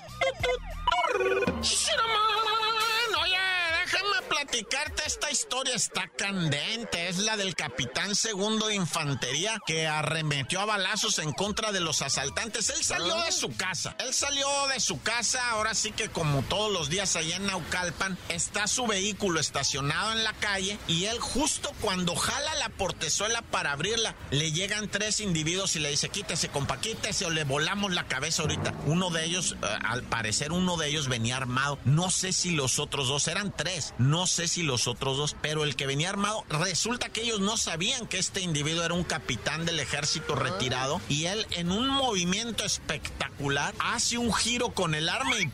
platicarte 4.41 5.03
esta 5.05 5.29
historia 5.29 5.75
está 5.75 6.07
candente. 6.07 7.09
Es 7.09 7.19
la 7.19 7.37
del 7.37 7.53
capitán 7.53 8.15
segundo 8.15 8.67
de 8.67 8.75
infantería 8.75 9.61
que 9.67 9.87
arremetió 9.87 10.61
a 10.61 10.65
balazos 10.65 11.19
en 11.19 11.31
contra 11.31 11.71
de 11.71 11.79
los 11.79 12.01
asaltantes. 12.01 12.69
Él 12.69 12.83
salió 12.83 13.15
de 13.21 13.31
su 13.31 13.55
casa. 13.55 13.95
Él 13.99 14.13
salió 14.13 14.47
de 14.73 14.79
su 14.79 14.99
casa. 15.01 15.51
Ahora 15.51 15.75
sí 15.75 15.91
que 15.91 16.09
como 16.09 16.41
todos 16.43 16.71
los 16.71 16.89
días 16.89 17.15
allá 17.15 17.35
en 17.35 17.45
Naucalpan, 17.45 18.17
está 18.29 18.67
su 18.67 18.87
vehículo 18.87 19.39
estacionado 19.39 20.13
en 20.13 20.23
la 20.23 20.33
calle 20.33 20.79
y 20.87 21.05
él 21.05 21.19
justo 21.19 21.71
cuando 21.79 22.15
jala 22.15 22.55
la 22.55 22.69
portezuela 22.69 23.43
para 23.43 23.73
abrirla, 23.73 24.15
le 24.31 24.51
llegan 24.51 24.89
tres 24.89 25.19
individuos 25.19 25.75
y 25.75 25.79
le 25.79 25.91
dice, 25.91 26.09
quítese, 26.09 26.49
compa, 26.49 26.79
quítese 26.79 27.25
o 27.25 27.29
le 27.29 27.43
volamos 27.43 27.93
la 27.93 28.07
cabeza 28.07 28.41
ahorita. 28.41 28.73
Uno 28.85 29.11
de 29.11 29.23
ellos, 29.25 29.55
eh, 29.61 29.65
al 29.83 30.01
parecer 30.03 30.51
uno 30.51 30.77
de 30.77 30.87
ellos 30.87 31.07
venía 31.09 31.37
armado. 31.37 31.77
No 31.85 32.09
sé 32.09 32.33
si 32.33 32.51
los 32.51 32.79
otros 32.79 33.07
dos 33.07 33.27
eran 33.27 33.55
tres. 33.55 33.93
No 33.99 34.25
sé 34.31 34.47
si 34.47 34.63
los 34.63 34.87
otros 34.87 35.17
dos, 35.17 35.35
pero 35.41 35.63
el 35.63 35.75
que 35.75 35.85
venía 35.85 36.09
armado, 36.09 36.43
resulta 36.49 37.09
que 37.09 37.21
ellos 37.21 37.39
no 37.39 37.57
sabían 37.57 38.07
que 38.07 38.17
este 38.17 38.41
individuo 38.41 38.83
era 38.83 38.93
un 38.93 39.03
capitán 39.03 39.65
del 39.65 39.79
ejército 39.79 40.35
retirado 40.35 40.99
y 41.09 41.25
él 41.25 41.45
en 41.51 41.71
un 41.71 41.87
movimiento 41.87 42.63
espectacular 42.63 43.75
hace 43.79 44.17
un 44.17 44.33
giro 44.33 44.69
con 44.69 44.95
el 44.95 45.09
arma 45.09 45.37
y 45.39 45.47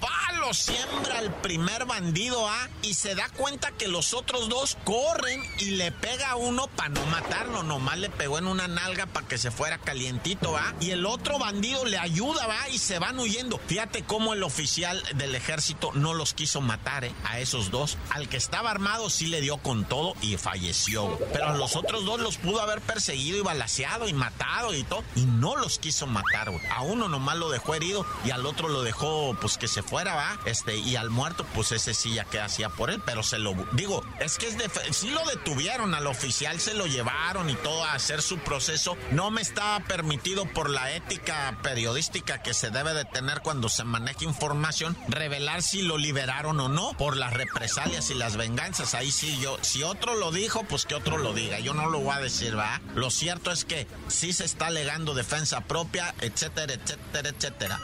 siembra 0.53 1.19
al 1.19 1.33
primer 1.41 1.85
bandido 1.85 2.47
A 2.47 2.69
y 2.81 2.93
se 2.93 3.15
da 3.15 3.29
cuenta 3.29 3.71
que 3.71 3.87
los 3.87 4.13
otros 4.13 4.49
dos 4.49 4.77
corren 4.83 5.41
y 5.59 5.71
le 5.71 5.91
pega 5.91 6.31
a 6.31 6.35
uno 6.35 6.67
para 6.67 6.89
no 6.89 7.05
matarlo, 7.07 7.63
nomás 7.63 7.97
le 7.97 8.09
pegó 8.09 8.37
en 8.37 8.47
una 8.47 8.67
nalga 8.67 9.05
para 9.05 9.27
que 9.27 9.37
se 9.37 9.51
fuera 9.51 9.77
calientito, 9.77 10.53
¿va? 10.53 10.73
Y 10.79 10.91
el 10.91 11.05
otro 11.05 11.39
bandido 11.39 11.85
le 11.85 11.97
ayuda, 11.97 12.47
¿va? 12.47 12.69
Y 12.69 12.77
se 12.77 12.99
van 12.99 13.19
huyendo. 13.19 13.59
Fíjate 13.67 14.03
cómo 14.03 14.33
el 14.33 14.43
oficial 14.43 15.01
del 15.15 15.35
ejército 15.35 15.91
no 15.93 16.13
los 16.13 16.33
quiso 16.33 16.61
matar, 16.61 17.05
¿eh? 17.05 17.13
A 17.25 17.39
esos 17.39 17.71
dos. 17.71 17.97
Al 18.11 18.29
que 18.29 18.37
estaba 18.37 18.71
armado 18.71 19.09
sí 19.09 19.27
le 19.27 19.41
dio 19.41 19.57
con 19.57 19.85
todo 19.85 20.13
y 20.21 20.37
falleció. 20.37 21.17
Pero 21.33 21.49
a 21.49 21.57
los 21.57 21.75
otros 21.75 22.05
dos 22.05 22.19
los 22.19 22.37
pudo 22.37 22.61
haber 22.61 22.81
perseguido 22.81 23.37
y 23.37 23.41
balaseado 23.41 24.07
y 24.07 24.13
matado 24.13 24.73
y 24.73 24.83
todo. 24.83 25.03
Y 25.15 25.25
no 25.25 25.55
los 25.55 25.79
quiso 25.79 26.07
matar, 26.07 26.51
güey. 26.51 26.65
A 26.67 26.81
uno 26.81 27.07
nomás 27.07 27.37
lo 27.37 27.49
dejó 27.49 27.75
herido 27.75 28.05
y 28.25 28.31
al 28.31 28.45
otro 28.45 28.67
lo 28.69 28.83
dejó, 28.83 29.35
pues 29.39 29.57
que 29.57 29.67
se 29.67 29.83
fuera, 29.83 30.15
va. 30.15 30.36
Este, 30.45 30.77
y 30.77 30.95
al 30.95 31.09
muerto, 31.09 31.45
pues 31.53 31.71
ese 31.71 31.93
sí 31.93 32.13
ya 32.13 32.25
que 32.25 32.39
hacía 32.39 32.69
por 32.69 32.89
él, 32.89 33.01
pero 33.05 33.23
se 33.23 33.39
lo. 33.39 33.53
Digo, 33.73 34.03
es 34.19 34.37
que 34.37 34.47
es 34.47 34.57
de. 34.57 34.69
Sí 34.91 35.09
lo 35.09 35.25
detuvieron, 35.25 35.93
al 35.93 36.07
oficial 36.07 36.59
se 36.59 36.73
lo 36.73 36.85
llevaron 36.85 37.49
y 37.49 37.55
todo 37.55 37.83
a 37.83 37.93
hacer 37.93 38.21
su 38.21 38.37
proceso. 38.39 38.97
No 39.11 39.31
me 39.31 39.41
estaba 39.41 39.79
permitido 39.81 40.45
por 40.45 40.69
la 40.69 40.91
ética 40.91 41.57
periodística 41.63 42.41
que 42.41 42.53
se 42.53 42.69
debe 42.69 42.93
de 42.93 43.05
tener 43.05 43.41
cuando 43.41 43.69
se 43.69 43.83
maneja 43.83 44.23
información, 44.23 44.97
revelar 45.07 45.61
si 45.61 45.81
lo 45.81 45.97
liberaron 45.97 46.59
o 46.59 46.69
no 46.69 46.93
por 46.97 47.17
las 47.17 47.33
represalias 47.33 48.09
y 48.09 48.13
las 48.13 48.37
venganzas 48.37 48.67
Ahí 48.93 49.11
sí, 49.11 49.37
yo, 49.39 49.57
si 49.61 49.83
otro 49.83 50.15
lo 50.15 50.31
dijo, 50.31 50.63
pues 50.63 50.85
que 50.85 50.95
otro 50.95 51.17
lo 51.17 51.33
diga. 51.33 51.59
Yo 51.59 51.73
no 51.73 51.87
lo 51.89 51.99
voy 51.99 52.15
a 52.15 52.19
decir, 52.19 52.57
¿va? 52.57 52.81
Lo 52.95 53.09
cierto 53.09 53.51
es 53.51 53.65
que 53.65 53.87
sí 54.07 54.33
se 54.33 54.45
está 54.45 54.67
alegando 54.67 55.13
defensa 55.13 55.61
propia, 55.61 56.13
etcétera, 56.21 56.73
etcétera, 56.73 57.29
etcétera. 57.29 57.79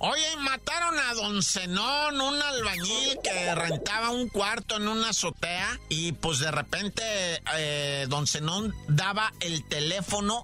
Oye, 0.00 0.36
mataron 0.38 0.98
a 0.98 1.14
don 1.14 1.42
Zenón, 1.42 2.20
un 2.20 2.42
albañil 2.42 3.18
que 3.22 3.54
rentaba 3.54 4.10
un 4.10 4.28
cuarto 4.28 4.76
en 4.76 4.88
una 4.88 5.10
azotea 5.10 5.78
y 5.88 6.12
pues 6.12 6.38
de 6.38 6.50
repente 6.50 7.02
eh, 7.56 8.06
don 8.08 8.26
Zenón 8.26 8.74
daba 8.88 9.32
el 9.40 9.64
teléfono, 9.64 10.42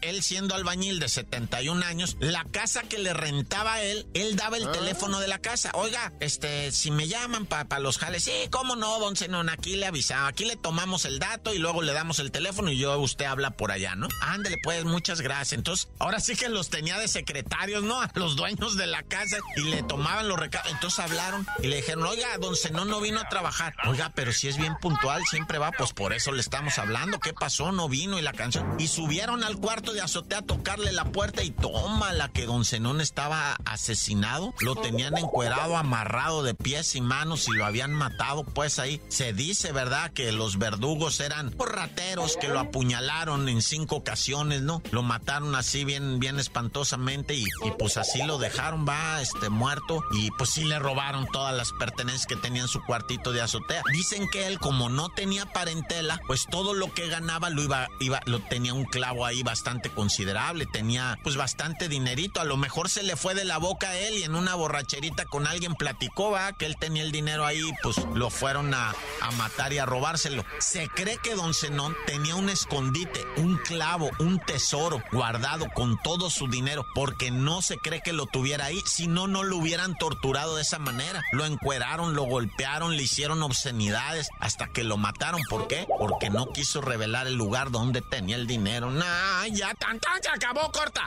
él 0.00 0.22
siendo 0.22 0.54
albañil 0.54 0.98
de 0.98 1.08
71 1.08 1.84
años, 1.84 2.16
la 2.20 2.44
casa 2.44 2.82
que 2.82 2.98
le 2.98 3.12
rentaba 3.12 3.74
a 3.74 3.82
él, 3.82 4.06
él 4.14 4.36
daba 4.36 4.56
el 4.56 4.68
ah. 4.68 4.72
teléfono 4.72 5.20
de 5.20 5.28
la 5.28 5.38
casa. 5.38 5.70
Oiga, 5.74 6.12
este, 6.20 6.72
si 6.72 6.90
me 6.90 7.08
llaman 7.08 7.46
para 7.46 7.78
los 7.78 7.98
jales, 7.98 8.24
sí, 8.24 8.32
cómo 8.50 8.76
no, 8.76 8.98
don 8.98 9.16
Zenón, 9.16 9.48
aquí 9.48 9.76
le 9.76 9.86
avisaba, 9.86 10.28
aquí 10.28 10.44
le 10.44 10.56
tomamos 10.56 11.04
el 11.04 11.18
dato 11.18 11.54
y 11.54 11.58
luego 11.58 11.82
le 11.82 11.92
damos 11.92 12.18
el 12.18 12.30
teléfono 12.30 12.70
y 12.70 12.78
yo, 12.78 12.98
usted 12.98 13.26
habla 13.26 13.50
por 13.50 13.72
allá, 13.72 13.94
¿no? 13.94 14.08
Ándele 14.20 14.56
pues, 14.62 14.84
muchas 14.84 15.20
gracias. 15.20 15.52
Entonces, 15.54 15.88
ahora 15.98 16.20
sí 16.20 16.36
que 16.36 16.48
los 16.48 16.70
tenía 16.70 16.98
de 16.98 17.08
secretarios, 17.08 17.82
¿no? 17.82 18.00
A 18.00 18.10
los 18.14 18.36
dueños 18.36 18.76
de 18.76 18.85
la 18.86 19.02
casa 19.02 19.36
y 19.56 19.62
le 19.62 19.82
tomaban 19.82 20.28
los 20.28 20.38
recados. 20.38 20.70
Entonces 20.72 21.00
hablaron 21.00 21.46
y 21.62 21.66
le 21.66 21.76
dijeron, 21.76 22.04
oiga, 22.04 22.28
don 22.38 22.56
Zenón 22.56 22.88
no 22.88 23.00
vino 23.00 23.20
a 23.20 23.28
trabajar. 23.28 23.74
Oiga, 23.86 24.12
pero 24.14 24.32
si 24.32 24.48
es 24.48 24.56
bien 24.56 24.76
puntual, 24.80 25.24
siempre 25.24 25.58
va, 25.58 25.72
pues 25.72 25.92
por 25.92 26.12
eso 26.12 26.32
le 26.32 26.40
estamos 26.40 26.78
hablando. 26.78 27.20
¿Qué 27.20 27.32
pasó? 27.32 27.72
No 27.72 27.88
vino 27.88 28.18
y 28.18 28.22
la 28.22 28.32
canción. 28.32 28.76
Y 28.78 28.88
subieron 28.88 29.44
al 29.44 29.56
cuarto 29.56 29.92
de 29.92 30.00
azotea 30.00 30.38
a 30.38 30.42
tocarle 30.42 30.92
la 30.92 31.06
puerta 31.06 31.42
y 31.42 31.50
toma 31.50 32.12
la 32.12 32.28
que 32.28 32.46
don 32.46 32.64
Zenón 32.64 33.00
estaba 33.00 33.56
asesinado. 33.64 34.54
Lo 34.60 34.76
tenían 34.76 35.16
encuerado, 35.16 35.76
amarrado 35.76 36.42
de 36.42 36.54
pies 36.54 36.94
y 36.94 37.00
manos 37.00 37.48
y 37.48 37.52
lo 37.52 37.64
habían 37.64 37.92
matado. 37.92 38.44
Pues 38.44 38.78
ahí 38.78 39.00
se 39.08 39.32
dice, 39.32 39.72
¿verdad? 39.72 40.12
Que 40.12 40.32
los 40.32 40.58
verdugos 40.58 41.20
eran 41.20 41.54
rateros 41.58 42.36
que 42.36 42.48
lo 42.48 42.60
apuñalaron 42.60 43.48
en 43.48 43.62
cinco 43.62 43.96
ocasiones, 43.96 44.62
¿no? 44.62 44.82
Lo 44.90 45.02
mataron 45.02 45.54
así 45.54 45.84
bien, 45.84 46.18
bien 46.18 46.38
espantosamente 46.38 47.34
y, 47.34 47.42
y 47.42 47.70
pues 47.78 47.96
así 47.96 48.22
lo 48.22 48.38
dejaron, 48.38 48.75
va, 48.84 49.20
este, 49.20 49.48
muerto. 49.48 50.02
Y 50.10 50.30
pues 50.32 50.50
sí 50.50 50.64
le 50.64 50.78
robaron 50.78 51.26
todas 51.32 51.54
las 51.56 51.72
pertenencias 51.72 52.26
que 52.26 52.36
tenía 52.36 52.62
en 52.62 52.68
su 52.68 52.82
cuartito 52.82 53.32
de 53.32 53.40
azotea. 53.40 53.82
Dicen 53.92 54.28
que 54.30 54.46
él, 54.46 54.58
como 54.58 54.88
no 54.88 55.08
tenía 55.08 55.46
parentela, 55.46 56.20
pues 56.26 56.46
todo 56.50 56.74
lo 56.74 56.92
que 56.92 57.08
ganaba 57.08 57.50
lo 57.50 57.62
iba, 57.62 57.88
iba, 58.00 58.20
lo 58.26 58.40
tenía 58.40 58.74
un 58.74 58.84
clavo 58.84 59.24
ahí 59.24 59.42
bastante 59.42 59.90
considerable. 59.90 60.66
Tenía 60.66 61.18
pues 61.22 61.36
bastante 61.36 61.88
dinerito. 61.88 62.40
A 62.40 62.44
lo 62.44 62.56
mejor 62.56 62.88
se 62.88 63.02
le 63.02 63.16
fue 63.16 63.34
de 63.34 63.44
la 63.44 63.58
boca 63.58 63.90
a 63.90 63.98
él 63.98 64.18
y 64.18 64.24
en 64.24 64.34
una 64.34 64.54
borracherita 64.54 65.24
con 65.24 65.46
alguien 65.46 65.74
platicó, 65.74 66.30
va, 66.30 66.52
que 66.52 66.66
él 66.66 66.76
tenía 66.78 67.02
el 67.02 67.12
dinero 67.12 67.46
ahí, 67.46 67.62
pues 67.82 67.96
lo 68.14 68.30
fueron 68.30 68.74
a, 68.74 68.94
a 69.20 69.30
matar 69.32 69.72
y 69.72 69.78
a 69.78 69.86
robárselo. 69.86 70.44
Se 70.58 70.88
cree 70.88 71.18
que 71.18 71.34
don 71.34 71.54
Zenón 71.54 71.96
tenía 72.06 72.34
un 72.34 72.48
escondite, 72.48 73.24
un 73.36 73.56
clavo, 73.58 74.10
un 74.18 74.38
tesoro 74.40 75.02
guardado 75.12 75.66
con 75.74 76.00
todo 76.02 76.30
su 76.30 76.48
dinero, 76.48 76.86
porque 76.94 77.30
no 77.30 77.62
se 77.62 77.78
cree 77.78 78.02
que 78.02 78.12
lo 78.12 78.26
tuviera 78.26 78.65
ahí, 78.66 78.80
si 78.84 79.06
no, 79.06 79.26
no 79.26 79.42
lo 79.42 79.56
hubieran 79.56 79.96
torturado 79.96 80.56
de 80.56 80.62
esa 80.62 80.78
manera. 80.78 81.22
Lo 81.32 81.46
encueraron, 81.46 82.14
lo 82.14 82.24
golpearon, 82.24 82.96
le 82.96 83.02
hicieron 83.02 83.42
obscenidades 83.42 84.28
hasta 84.40 84.68
que 84.68 84.84
lo 84.84 84.96
mataron. 84.96 85.40
¿Por 85.48 85.68
qué? 85.68 85.86
Porque 85.98 86.30
no 86.30 86.52
quiso 86.52 86.80
revelar 86.80 87.26
el 87.26 87.34
lugar 87.34 87.70
donde 87.70 88.02
tenía 88.02 88.36
el 88.36 88.46
dinero. 88.46 88.90
Nah, 88.90 89.46
ya 89.52 89.72
tan 89.74 89.98
tan 90.00 90.22
se 90.22 90.28
acabó, 90.28 90.70
corta. 90.72 91.04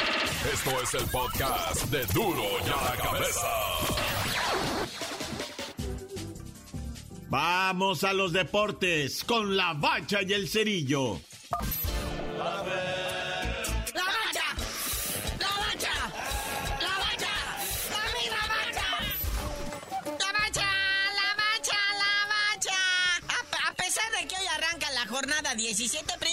Esto 0.52 0.82
es 0.82 0.94
el 0.94 1.06
podcast 1.10 1.84
de 1.86 2.06
Duro 2.08 2.44
ya 2.66 2.76
la 2.76 2.96
cabeza. 2.96 3.48
Vamos 7.30 8.04
a 8.04 8.14
los 8.14 8.34
deportes 8.34 9.24
con 9.24 9.56
la 9.56 9.74
bacha 9.74 10.22
y 10.24 10.34
el 10.34 10.50
cerillo. 10.50 11.20
17. 25.74 26.29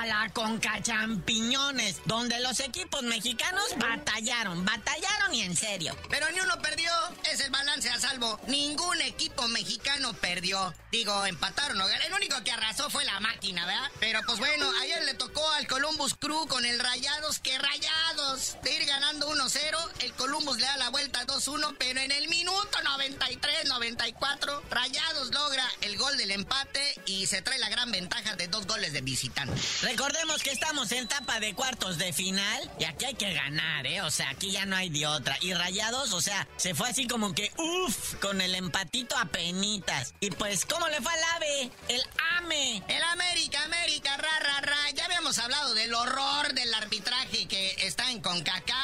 A 0.00 0.06
la 0.06 0.30
Conca 0.32 0.80
Champiñones, 0.82 2.00
donde 2.06 2.40
los 2.40 2.58
equipos 2.60 3.02
mexicanos 3.02 3.64
batallaron, 3.76 4.64
batallaron 4.64 5.34
y 5.34 5.42
en 5.42 5.54
serio. 5.54 5.94
Pero 6.08 6.30
ni 6.30 6.40
uno 6.40 6.58
perdió, 6.62 6.90
es 7.30 7.40
el 7.40 7.50
balance 7.50 7.90
a 7.90 8.00
salvo. 8.00 8.40
Ningún 8.46 8.98
equipo 9.02 9.46
mexicano 9.48 10.14
perdió. 10.14 10.74
Digo, 10.90 11.26
empataron. 11.26 11.78
El 12.06 12.14
único 12.14 12.42
que 12.42 12.50
arrasó 12.50 12.88
fue 12.88 13.04
la 13.04 13.20
máquina, 13.20 13.66
¿verdad? 13.66 13.90
Pero 14.00 14.20
pues 14.24 14.38
bueno, 14.38 14.72
ayer 14.80 15.04
le 15.04 15.12
tocó 15.14 15.46
al 15.50 15.66
Columbus 15.66 16.14
Crew 16.14 16.46
con 16.48 16.64
el 16.64 16.80
Rayados, 16.80 17.38
que 17.38 17.58
Rayados 17.58 18.56
de 18.62 18.74
ir 18.74 18.86
ganando 18.86 19.30
1-0, 19.30 19.90
el 20.00 20.12
Columbus 20.14 20.56
le 20.56 20.64
da 20.64 20.78
la 20.78 20.88
vuelta 20.88 21.26
2-1, 21.26 21.76
pero 21.78 22.00
en 22.00 22.10
el 22.10 22.26
minuto 22.28 22.78
93-94, 22.82 24.62
Rayados 24.70 25.30
logra 25.32 25.64
el 25.82 25.98
gol 25.98 26.16
del 26.16 26.30
empate 26.30 26.94
y 27.04 27.26
se 27.26 27.42
trae 27.42 27.58
la 27.58 27.68
gran 27.68 27.92
ventaja 27.92 28.34
de 28.36 28.48
dos 28.48 28.66
goles 28.66 28.94
de 28.94 29.02
visitante. 29.02 29.60
Recordemos 29.90 30.40
que 30.44 30.52
estamos 30.52 30.92
en 30.92 31.02
etapa 31.02 31.40
de 31.40 31.52
cuartos 31.52 31.98
de 31.98 32.12
final 32.12 32.70
y 32.78 32.84
aquí 32.84 33.06
hay 33.06 33.14
que 33.14 33.34
ganar, 33.34 33.84
¿eh? 33.88 34.02
O 34.02 34.10
sea, 34.12 34.30
aquí 34.30 34.52
ya 34.52 34.64
no 34.64 34.76
hay 34.76 34.88
de 34.88 35.04
otra. 35.04 35.36
Y 35.40 35.52
Rayados, 35.52 36.12
o 36.12 36.20
sea, 36.20 36.46
se 36.56 36.76
fue 36.76 36.88
así 36.88 37.08
como 37.08 37.34
que, 37.34 37.50
uff, 37.56 38.14
con 38.20 38.40
el 38.40 38.54
empatito 38.54 39.18
a 39.18 39.24
penitas. 39.24 40.14
Y 40.20 40.30
pues, 40.30 40.64
¿cómo 40.64 40.86
le 40.86 41.00
fue 41.00 41.12
al 41.12 41.24
AVE? 41.34 41.70
El 41.88 42.02
AME. 42.38 42.84
El 42.86 43.02
América, 43.02 43.64
América, 43.64 44.16
ra, 44.16 44.38
ra, 44.38 44.60
ra. 44.60 44.90
Ya 44.94 45.06
habíamos 45.06 45.36
hablado 45.40 45.74
del 45.74 45.92
horror 45.92 46.54
del 46.54 46.72
arbitraje 46.72 47.48
que 47.48 47.74
está 47.80 48.12
en 48.12 48.20
CONCACAF. 48.20 48.79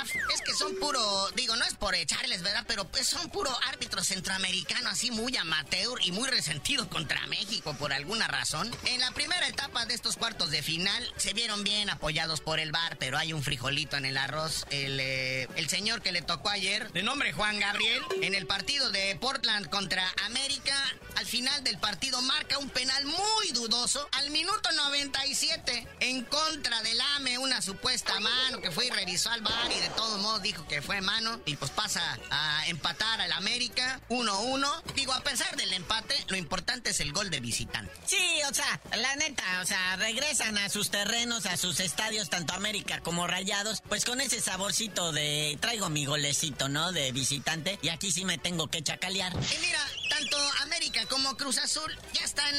Son 0.66 0.74
puro, 0.80 1.30
digo, 1.36 1.54
no 1.54 1.64
es 1.64 1.74
por 1.74 1.94
echarles, 1.94 2.42
¿verdad? 2.42 2.64
Pero 2.66 2.88
pues 2.88 3.06
son 3.06 3.30
puro 3.30 3.56
árbitros 3.68 4.08
centroamericanos 4.08 4.94
así 4.94 5.12
muy 5.12 5.36
amateur 5.36 6.00
y 6.02 6.10
muy 6.10 6.28
resentidos 6.28 6.88
contra 6.88 7.24
México 7.28 7.76
por 7.78 7.92
alguna 7.92 8.26
razón. 8.26 8.68
En 8.84 8.98
la 8.98 9.12
primera 9.12 9.46
etapa 9.46 9.86
de 9.86 9.94
estos 9.94 10.16
cuartos 10.16 10.50
de 10.50 10.64
final 10.64 11.08
se 11.18 11.34
vieron 11.34 11.62
bien 11.62 11.88
apoyados 11.88 12.40
por 12.40 12.58
el 12.58 12.72
VAR, 12.72 12.98
pero 12.98 13.16
hay 13.16 13.32
un 13.32 13.44
frijolito 13.44 13.96
en 13.96 14.06
el 14.06 14.16
arroz. 14.16 14.66
El, 14.70 14.98
eh, 14.98 15.46
el 15.54 15.68
señor 15.68 16.02
que 16.02 16.10
le 16.10 16.20
tocó 16.20 16.48
ayer, 16.48 16.90
de 16.90 17.04
nombre 17.04 17.32
Juan 17.32 17.60
Gabriel, 17.60 18.02
en 18.20 18.34
el 18.34 18.48
partido 18.48 18.90
de 18.90 19.14
Portland 19.20 19.68
contra 19.68 20.02
América, 20.24 20.74
al 21.14 21.26
final 21.26 21.62
del 21.62 21.78
partido 21.78 22.20
marca 22.22 22.58
un 22.58 22.70
penal 22.70 23.04
muy 23.04 23.52
dudoso 23.52 24.08
al 24.12 24.30
minuto 24.30 24.72
97 24.72 25.86
en 26.00 26.24
contra 26.24 26.82
del 26.82 27.00
AME, 27.16 27.38
una 27.38 27.62
supuesta 27.62 28.18
mano 28.18 28.60
que 28.60 28.72
fue 28.72 28.86
y 28.86 28.90
revisó 28.90 29.30
al 29.30 29.42
bar 29.42 29.70
y 29.70 29.80
de 29.80 29.88
todos 29.90 30.20
modos 30.20 30.42
dijo 30.42 30.55
que 30.64 30.82
fue 30.82 31.00
mano 31.00 31.40
y 31.44 31.56
pues 31.56 31.70
pasa 31.70 32.02
a 32.30 32.66
empatar 32.68 33.20
al 33.20 33.32
América 33.32 34.00
1-1. 34.08 34.82
A 35.16 35.22
pesar 35.22 35.56
del 35.56 35.72
empate, 35.72 36.14
lo 36.28 36.36
importante 36.36 36.90
es 36.90 37.00
el 37.00 37.12
gol 37.12 37.30
de 37.30 37.40
visitante. 37.40 37.90
Sí, 38.06 38.18
o 38.48 38.52
sea, 38.52 38.80
la 38.96 39.16
neta, 39.16 39.60
o 39.62 39.66
sea, 39.66 39.96
regresan 39.96 40.58
a 40.58 40.68
sus 40.68 40.90
terrenos, 40.90 41.46
a 41.46 41.56
sus 41.56 41.80
estadios, 41.80 42.28
tanto 42.28 42.52
América 42.52 43.00
como 43.00 43.26
Rayados, 43.26 43.82
pues 43.88 44.04
con 44.04 44.20
ese 44.20 44.40
saborcito 44.40 45.12
de 45.12 45.56
traigo 45.60 45.88
mi 45.88 46.04
golecito, 46.04 46.68
¿no? 46.68 46.92
De 46.92 47.12
visitante 47.12 47.78
y 47.80 47.88
aquí 47.88 48.12
sí 48.12 48.24
me 48.26 48.36
tengo 48.36 48.68
que 48.68 48.82
chacalear. 48.82 49.32
Y 49.32 49.58
mira, 49.58 49.80
tanto 50.10 50.36
América 50.62 51.06
como 51.06 51.36
Cruz 51.36 51.58
Azul 51.58 51.90
ya 52.12 52.24
están 52.24 52.54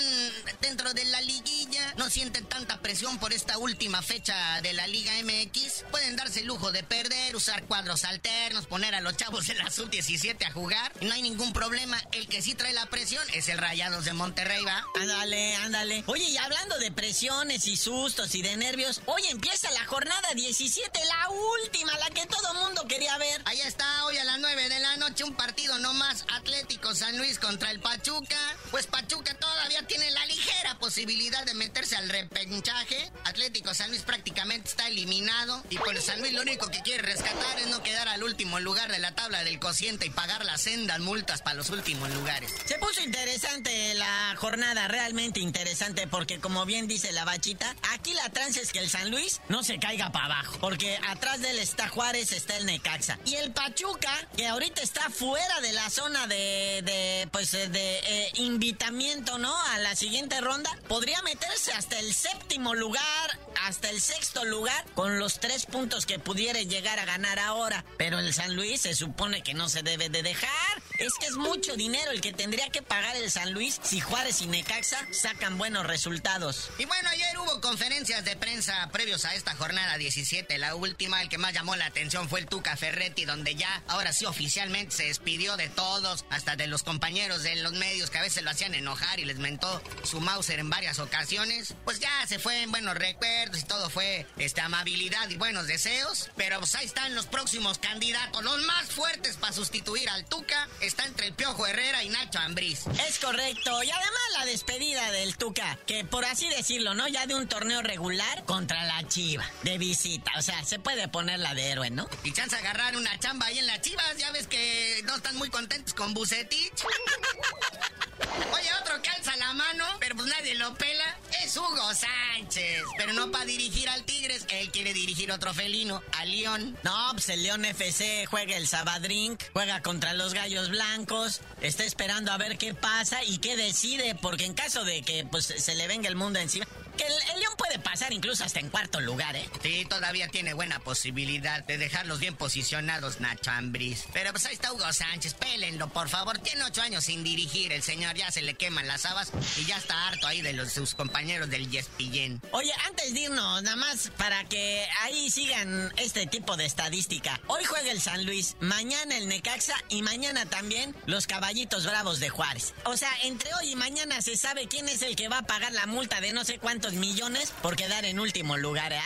dentro 0.62 0.94
de 0.94 1.06
la 1.06 1.22
liguilla, 1.22 1.94
no 1.98 2.10
sienten 2.10 2.46
tanta 2.46 2.82
presión 2.82 3.20
por 3.20 3.34
esta 3.34 3.58
última 3.58 4.02
fecha 4.02 4.62
de 4.62 4.74
la 4.74 4.88
Liga 4.88 5.14
MX, 5.24 5.86
pueden 5.92 6.16
darse 6.16 6.42
el 6.42 6.48
lujo 6.48 6.72
de 6.72 6.84
perder, 6.84 7.36
usar 7.36 7.64
cuadros 7.64 8.04
alternos, 8.04 8.66
poner 8.66 8.96
a 8.96 9.02
los 9.02 9.16
chavos 9.16 9.48
de 9.48 9.56
la 9.56 9.70
sub-17 9.70 10.46
a 10.46 10.52
jugar, 10.52 10.92
y 11.00 11.06
no 11.06 11.14
hay 11.14 11.22
ningún 11.22 11.54
problema. 11.54 12.02
El 12.12 12.28
que 12.28 12.42
sí 12.48 12.56
trae 12.56 12.72
la 12.72 12.86
presión 12.86 13.22
es 13.34 13.50
el 13.50 13.58
Rayados 13.58 14.06
de 14.06 14.14
Monterrey, 14.14 14.64
¿va? 14.64 14.82
Ándale, 14.96 15.58
ándale. 15.58 16.06
Oye, 16.06 16.24
y 16.24 16.38
hablando 16.38 16.78
de 16.78 16.94
presiones 16.94 17.68
y 17.68 17.76
sustos 17.76 18.34
y 18.36 18.42
de 18.42 18.56
nervios, 18.56 19.02
hoy 19.06 19.22
empieza 19.30 19.70
la 19.72 19.86
jornada 19.86 20.30
17, 20.34 20.98
la 21.04 21.30
última, 21.30 21.92
la 21.98 22.10
que 22.12 22.26
todo 22.26 22.54
mundo 22.54 22.86
quería 22.88 23.18
ver. 23.18 23.42
Ahí 23.44 23.60
está, 23.60 24.06
hoy 24.06 24.18
a 24.18 24.24
las 24.24 24.40
9 24.40 24.70
de 24.70 24.80
la 24.80 24.96
noche, 24.96 25.26
un 25.26 25.36
partido 25.36 25.78
nomás 25.80 26.24
Atlético 26.36 26.96
San 26.96 27.18
Luis 27.18 27.38
contra 27.38 27.70
el 27.70 27.82
Pachuca. 27.82 28.40
Pues 28.72 28.88
Pachuca 28.88 29.34
todavía 29.34 29.86
tiene 29.86 30.10
la 30.12 30.26
ligera 30.28 30.80
posibilidad 30.80 31.46
de 31.46 31.54
meterse 31.54 31.98
al 31.98 32.08
repechaje. 32.08 33.12
Atlético 33.26 33.74
San 33.74 33.90
Luis 33.90 34.04
prácticamente 34.04 34.70
está 34.70 34.88
eliminado. 34.88 35.62
Y 35.70 35.78
pues 35.80 36.02
San 36.02 36.22
Luis 36.22 36.32
lo 36.32 36.44
único 36.44 36.70
que 36.70 36.82
quiere 36.82 37.04
rescatar 37.04 37.60
es 37.60 37.68
no 37.68 37.84
quedar 37.84 38.08
al 38.08 38.24
último 38.24 38.62
lugar 38.62 38.90
de 38.90 39.00
la 39.00 39.14
tabla 39.14 39.44
del 39.44 39.60
cociente 39.60 40.06
y 40.06 40.12
pagar 40.12 40.46
las 40.46 40.62
sendas 40.62 41.00
multas 41.00 41.42
para 41.42 41.58
los 41.58 41.70
últimos 41.72 42.10
lugares. 42.12 42.37
Se 42.66 42.78
puso 42.78 43.02
interesante 43.02 43.94
la 43.96 44.36
jornada, 44.38 44.88
realmente 44.88 45.40
interesante, 45.40 46.08
porque 46.08 46.40
como 46.40 46.66
bien 46.66 46.88
dice 46.88 47.12
la 47.12 47.26
bachita, 47.26 47.76
aquí 47.94 48.14
la 48.14 48.30
trance 48.30 48.62
es 48.62 48.72
que 48.72 48.80
el 48.80 48.90
San 48.90 49.10
Luis 49.10 49.42
no 49.50 49.64
se 49.64 49.80
caiga 49.80 50.12
para 50.12 50.26
abajo, 50.26 50.58
porque 50.60 51.00
atrás 51.08 51.42
de 51.42 51.52
él 51.52 51.60
está 51.60 51.88
Juárez, 51.90 52.32
está 52.32 52.58
el 52.58 52.66
Necaxa. 52.66 53.18
Y 53.26 53.36
el 53.36 53.52
Pachuca, 53.52 54.12
que 54.36 54.48
ahorita 54.48 54.82
está 54.82 55.10
fuera 55.10 55.62
de 55.62 55.74
la 55.74 55.90
zona 55.90 56.28
de, 56.28 56.82
de 56.84 57.28
pues, 57.32 57.52
de 57.52 57.70
eh, 57.72 58.32
invitamiento, 58.36 59.38
¿no? 59.38 59.56
A 59.68 59.80
la 59.80 59.96
siguiente 59.96 60.40
ronda, 60.42 60.70
podría 60.88 61.22
meterse 61.24 61.72
hasta 61.74 61.98
el 62.00 62.14
séptimo 62.14 62.76
lugar, 62.76 63.40
hasta 63.66 63.90
el 63.90 64.02
sexto 64.02 64.46
lugar, 64.46 64.86
con 64.94 65.20
los 65.20 65.40
tres 65.40 65.66
puntos 65.66 66.06
que 66.06 66.20
pudiera 66.20 66.62
llegar 66.62 67.00
a 67.00 67.06
ganar 67.06 67.40
ahora. 67.40 67.84
Pero 67.98 68.20
el 68.20 68.34
San 68.34 68.56
Luis 68.56 68.82
se 68.82 68.96
supone 68.96 69.42
que 69.44 69.54
no 69.54 69.70
se 69.70 69.82
debe 69.82 70.10
de 70.10 70.24
dejar. 70.24 70.82
Es 71.00 71.14
que 71.20 71.28
es 71.28 71.36
mucho 71.36 71.76
dinero 71.76 72.12
el 72.12 72.22
que 72.22 72.27
tendría 72.34 72.70
que 72.70 72.82
pagar 72.82 73.16
el 73.16 73.32
San 73.32 73.54
Luis 73.54 73.80
si 73.84 74.00
Juárez 74.00 74.42
y 74.42 74.48
Necaxa 74.48 74.98
sacan 75.12 75.58
buenos 75.58 75.86
resultados. 75.86 76.70
Y 76.78 76.86
bueno, 76.86 77.10
ayer 77.10 77.38
hubo 77.38 77.62
conferencias 77.62 78.26
de 78.26 78.36
prensa 78.36 78.90
previos 78.92 79.26
a 79.26 79.36
esta 79.36 79.56
jornada 79.56 79.98
17, 79.98 80.58
la 80.58 80.76
última, 80.76 81.22
el 81.22 81.30
que 81.30 81.38
más 81.38 81.54
llamó 81.54 81.76
la 81.76 81.86
atención 81.86 82.30
fue 82.30 82.40
el 82.40 82.48
Tuca 82.48 82.76
Ferretti, 82.78 83.26
donde 83.26 83.56
ya 83.56 83.84
ahora 83.88 84.14
sí 84.14 84.26
oficialmente 84.26 84.96
se 84.96 85.06
despidió 85.06 85.58
de 85.58 85.70
todos, 85.70 86.26
hasta 86.30 86.56
de 86.56 86.68
los 86.68 86.84
compañeros 86.84 87.44
de 87.44 87.56
los 87.58 87.74
medios 87.74 88.10
que 88.10 88.18
a 88.18 88.22
veces 88.22 88.44
lo 88.44 88.52
hacían 88.52 88.76
enojar 88.76 89.20
y 89.20 89.26
les 89.26 89.38
mentó 89.38 89.82
su 90.04 90.20
Mauser 90.20 90.60
en 90.60 90.70
varias 90.70 91.00
ocasiones. 91.00 91.74
Pues 91.84 92.00
ya 92.00 92.26
se 92.28 92.40
fue 92.40 92.62
en 92.64 92.72
buenos 92.72 92.96
recuerdos 92.96 93.62
y 93.62 93.66
todo 93.66 93.90
fue 93.90 94.26
este, 94.38 94.62
amabilidad 94.62 95.30
y 95.30 95.38
buenos 95.38 95.68
deseos. 95.68 96.30
Pero 96.36 96.60
pues 96.60 96.76
ahí 96.76 96.86
están 96.86 97.16
los 97.16 97.28
próximos 97.28 97.78
candidatos, 97.78 98.44
los 98.44 98.62
más 98.64 98.88
fuertes 98.88 99.38
para 99.38 99.54
sustituir 99.54 100.10
al 100.10 100.26
Tuca. 100.26 100.68
Está 100.82 101.06
entre 101.06 101.28
el 101.28 101.34
Piojo 101.34 101.66
Herrera 101.68 102.04
y 102.04 102.07
Nacho 102.10 102.40
Ambriz. 102.40 102.86
Es 103.08 103.20
correcto. 103.20 103.84
Y 103.84 103.92
además 103.92 104.22
la 104.34 104.46
despedida 104.46 105.12
del 105.12 105.38
Tuca, 105.38 105.78
que 105.86 106.06
por 106.06 106.26
así 106.26 106.48
decirlo, 106.50 106.94
¿no? 106.94 107.08
Ya 107.08 107.28
de 107.28 107.36
un 107.36 107.48
torneo 107.48 107.82
regular 107.82 108.44
contra 108.46 108.84
la 108.86 109.08
Chiva, 109.08 109.46
de 109.64 109.78
visita. 109.78 110.32
O 110.38 110.42
sea, 110.42 110.64
se 110.64 110.80
puede 110.80 111.08
poner 111.08 111.40
la 111.40 111.54
de 111.54 111.72
héroe, 111.72 111.90
¿no? 111.90 112.10
Y 112.24 112.32
chance 112.34 112.56
agarrar 112.56 112.96
una 112.98 113.18
chamba 113.20 113.48
ahí 113.48 113.60
en 113.60 113.68
las 113.68 113.82
Chivas. 113.82 114.18
Ya 114.18 114.32
ves 114.32 114.48
que 114.48 115.02
no 115.06 115.16
están 115.16 115.36
muy 115.38 115.50
contentos 115.50 115.94
con 115.94 116.14
Bucetich. 116.14 116.74
Oye, 118.54 118.70
otro 118.82 119.02
que 119.02 119.10
alza 119.10 119.36
la 119.38 119.54
mano, 119.54 119.86
pero 120.00 120.16
pues 120.16 120.28
nadie 120.28 120.56
lo 120.56 120.74
pela, 120.76 121.18
es 121.44 121.56
Hugo 121.56 121.94
Sánchez. 121.94 122.84
Pero 122.98 123.14
no 123.14 123.32
para 123.32 123.46
dirigir 123.46 123.88
al 123.90 124.04
Tigres, 124.04 124.46
él 124.50 124.72
quiere 124.72 124.94
dirigir 124.94 125.32
otro 125.32 125.54
felino, 125.54 126.02
a 126.14 126.26
León. 126.26 126.78
No, 126.84 127.10
pues 127.14 127.30
el 127.30 127.44
León 127.44 127.66
FC 127.66 128.26
juega 128.26 128.58
el 128.58 128.68
Sabadrink, 128.68 129.42
juega 129.54 129.82
contra 129.82 130.14
los 130.14 130.34
Gallos 130.34 130.70
Blancos, 130.70 131.42
está 131.62 131.84
esperando 131.84 132.32
a 132.32 132.38
ver 132.38 132.58
qué 132.58 132.74
pasa 132.74 133.24
y 133.24 133.38
qué 133.38 133.56
decide, 133.56 134.16
porque 134.16 134.46
en 134.46 134.54
caso 134.54 134.84
de 134.84 135.02
que 135.04 135.26
pues 135.26 135.46
se 135.46 135.76
le 135.76 135.88
venga 135.88 136.08
el 136.10 136.16
mundo 136.16 136.40
encima, 136.40 136.66
que 136.98 137.06
el, 137.06 137.14
el 137.38 137.47
puede 137.68 137.80
pasar 137.80 138.14
incluso 138.14 138.44
hasta 138.44 138.60
en 138.60 138.70
cuarto 138.70 139.02
lugar, 139.02 139.36
¿eh? 139.36 139.50
Sí, 139.62 139.86
todavía 139.90 140.28
tiene 140.30 140.54
buena 140.54 140.80
posibilidad 140.80 141.64
de 141.66 141.78
dejarlos 141.78 142.20
bien 142.20 142.36
posicionados, 142.36 143.20
Nacho 143.20 143.52
Ambriz. 143.52 144.06
Pero 144.14 144.32
pues 144.32 144.46
ahí 144.46 144.54
está 144.54 144.72
Hugo 144.72 144.92
Sánchez, 144.94 145.34
pélenlo, 145.34 145.90
por 145.90 146.08
favor. 146.08 146.38
Tiene 146.40 146.64
ocho 146.64 146.82
años 146.82 147.04
sin 147.06 147.24
dirigir 147.24 147.74
el 147.74 147.84
señor, 147.84 148.16
ya 148.16 148.32
se 148.32 148.42
le 148.42 148.54
queman 148.54 148.88
las 148.88 149.06
habas 149.06 149.32
y 149.58 149.66
ya 149.66 149.78
está 149.78 150.08
harto 150.08 150.28
ahí 150.28 150.42
de 150.42 150.54
los, 150.54 150.72
sus 150.72 150.96
compañeros 150.96 151.50
del 151.50 151.70
Yespillén. 151.70 152.42
Oye, 152.52 152.72
antes 152.88 153.14
de 153.14 153.20
irnos, 153.22 153.64
nada 153.64 153.76
más 153.76 154.12
para 154.18 154.46
que 154.46 154.88
ahí 155.02 155.30
sigan 155.30 155.92
este 155.98 156.26
tipo 156.26 156.56
de 156.56 156.66
estadística. 156.66 157.40
Hoy 157.48 157.66
juega 157.66 157.92
el 157.92 158.00
San 158.02 158.26
Luis, 158.26 158.56
mañana 158.62 159.18
el 159.18 159.28
Necaxa 159.28 159.76
y 159.90 160.04
mañana 160.04 160.46
también 160.46 160.96
los 161.06 161.28
Caballitos 161.28 161.86
Bravos 161.86 162.20
de 162.20 162.30
Juárez. 162.30 162.74
O 162.86 162.96
sea, 162.96 163.12
entre 163.24 163.54
hoy 163.56 163.72
y 163.72 163.76
mañana 163.76 164.22
se 164.22 164.38
sabe 164.38 164.68
quién 164.68 164.88
es 164.88 165.02
el 165.02 165.16
que 165.18 165.28
va 165.28 165.40
a 165.40 165.48
pagar 165.48 165.74
la 165.74 165.86
multa 165.86 166.22
de 166.22 166.32
no 166.32 166.46
sé 166.46 166.60
cuántos 166.60 166.94
millones 166.94 167.54
por 167.62 167.76
quedar 167.76 168.06
en 168.06 168.20
último 168.20 168.58
lugar, 168.58 168.94
¿eh? 168.94 169.02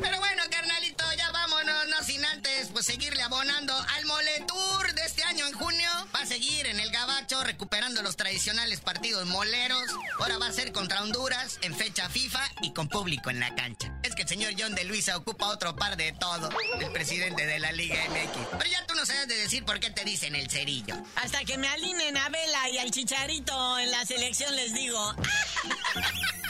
Pero 0.00 0.18
bueno, 0.18 0.42
carnalito, 0.50 1.04
ya 1.16 1.30
vámonos, 1.30 1.88
no 1.88 2.02
sin 2.04 2.24
antes 2.24 2.68
pues 2.72 2.86
seguirle 2.86 3.22
abonando 3.22 3.74
al 3.74 4.04
Moletour 4.06 4.94
de 4.94 5.02
este 5.04 5.22
año 5.24 5.46
en 5.46 5.52
junio. 5.52 5.90
Va 6.14 6.20
a 6.20 6.26
seguir 6.26 6.66
en 6.66 6.80
el 6.80 6.90
Gabacho 6.90 7.42
recuperando 7.44 8.02
los 8.02 8.16
tradicionales 8.16 8.80
partidos 8.80 9.26
moleros. 9.26 9.84
Ahora 10.18 10.38
va 10.38 10.46
a 10.46 10.52
ser 10.52 10.72
contra 10.72 11.02
Honduras 11.02 11.58
en 11.62 11.74
fecha 11.74 12.08
FIFA 12.08 12.42
y 12.62 12.72
con 12.72 12.88
público 12.88 13.30
en 13.30 13.40
la 13.40 13.54
cancha. 13.54 13.92
Es 14.02 14.14
que 14.14 14.22
el 14.22 14.28
señor 14.28 14.54
John 14.58 14.74
de 14.74 14.84
Luisa 14.84 15.16
ocupa 15.16 15.46
otro 15.46 15.76
par 15.76 15.96
de 15.96 16.12
todo, 16.12 16.50
el 16.80 16.92
presidente 16.92 17.46
de 17.46 17.58
la 17.58 17.72
Liga 17.72 17.96
MX. 18.08 18.58
Pero 18.58 18.70
ya 18.70 18.86
tú 18.86 18.94
no 18.94 19.06
sabes 19.06 19.28
de 19.28 19.36
decir 19.36 19.64
por 19.64 19.80
qué 19.80 19.90
te 19.90 20.04
dicen 20.04 20.34
el 20.34 20.50
cerillo. 20.50 20.94
Hasta 21.16 21.44
que 21.44 21.58
me 21.58 21.68
alineen 21.68 22.16
a 22.16 22.28
Vela 22.28 22.68
y 22.70 22.78
al 22.78 22.90
Chicharito 22.90 23.78
en 23.78 23.90
la 23.90 24.04
selección 24.06 24.54
les 24.56 24.74
digo. 24.74 25.14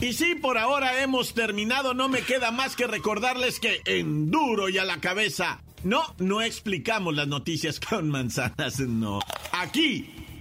Y 0.00 0.14
sí, 0.14 0.34
por 0.34 0.58
ahora 0.58 1.00
hemos 1.02 1.32
terminado. 1.32 1.94
No 1.94 2.08
me 2.08 2.22
queda 2.22 2.50
más 2.50 2.74
que 2.74 2.88
recordarles 2.88 3.60
que 3.60 3.82
en 3.84 4.32
duro 4.32 4.68
y 4.68 4.78
a 4.78 4.84
la 4.84 5.00
cabeza. 5.00 5.62
No, 5.84 6.02
no 6.18 6.42
explicamos 6.42 7.14
las 7.14 7.28
noticias 7.28 7.78
con 7.88 8.10
manzanas, 8.10 8.80
no. 8.80 9.20
Aquí 9.52 10.21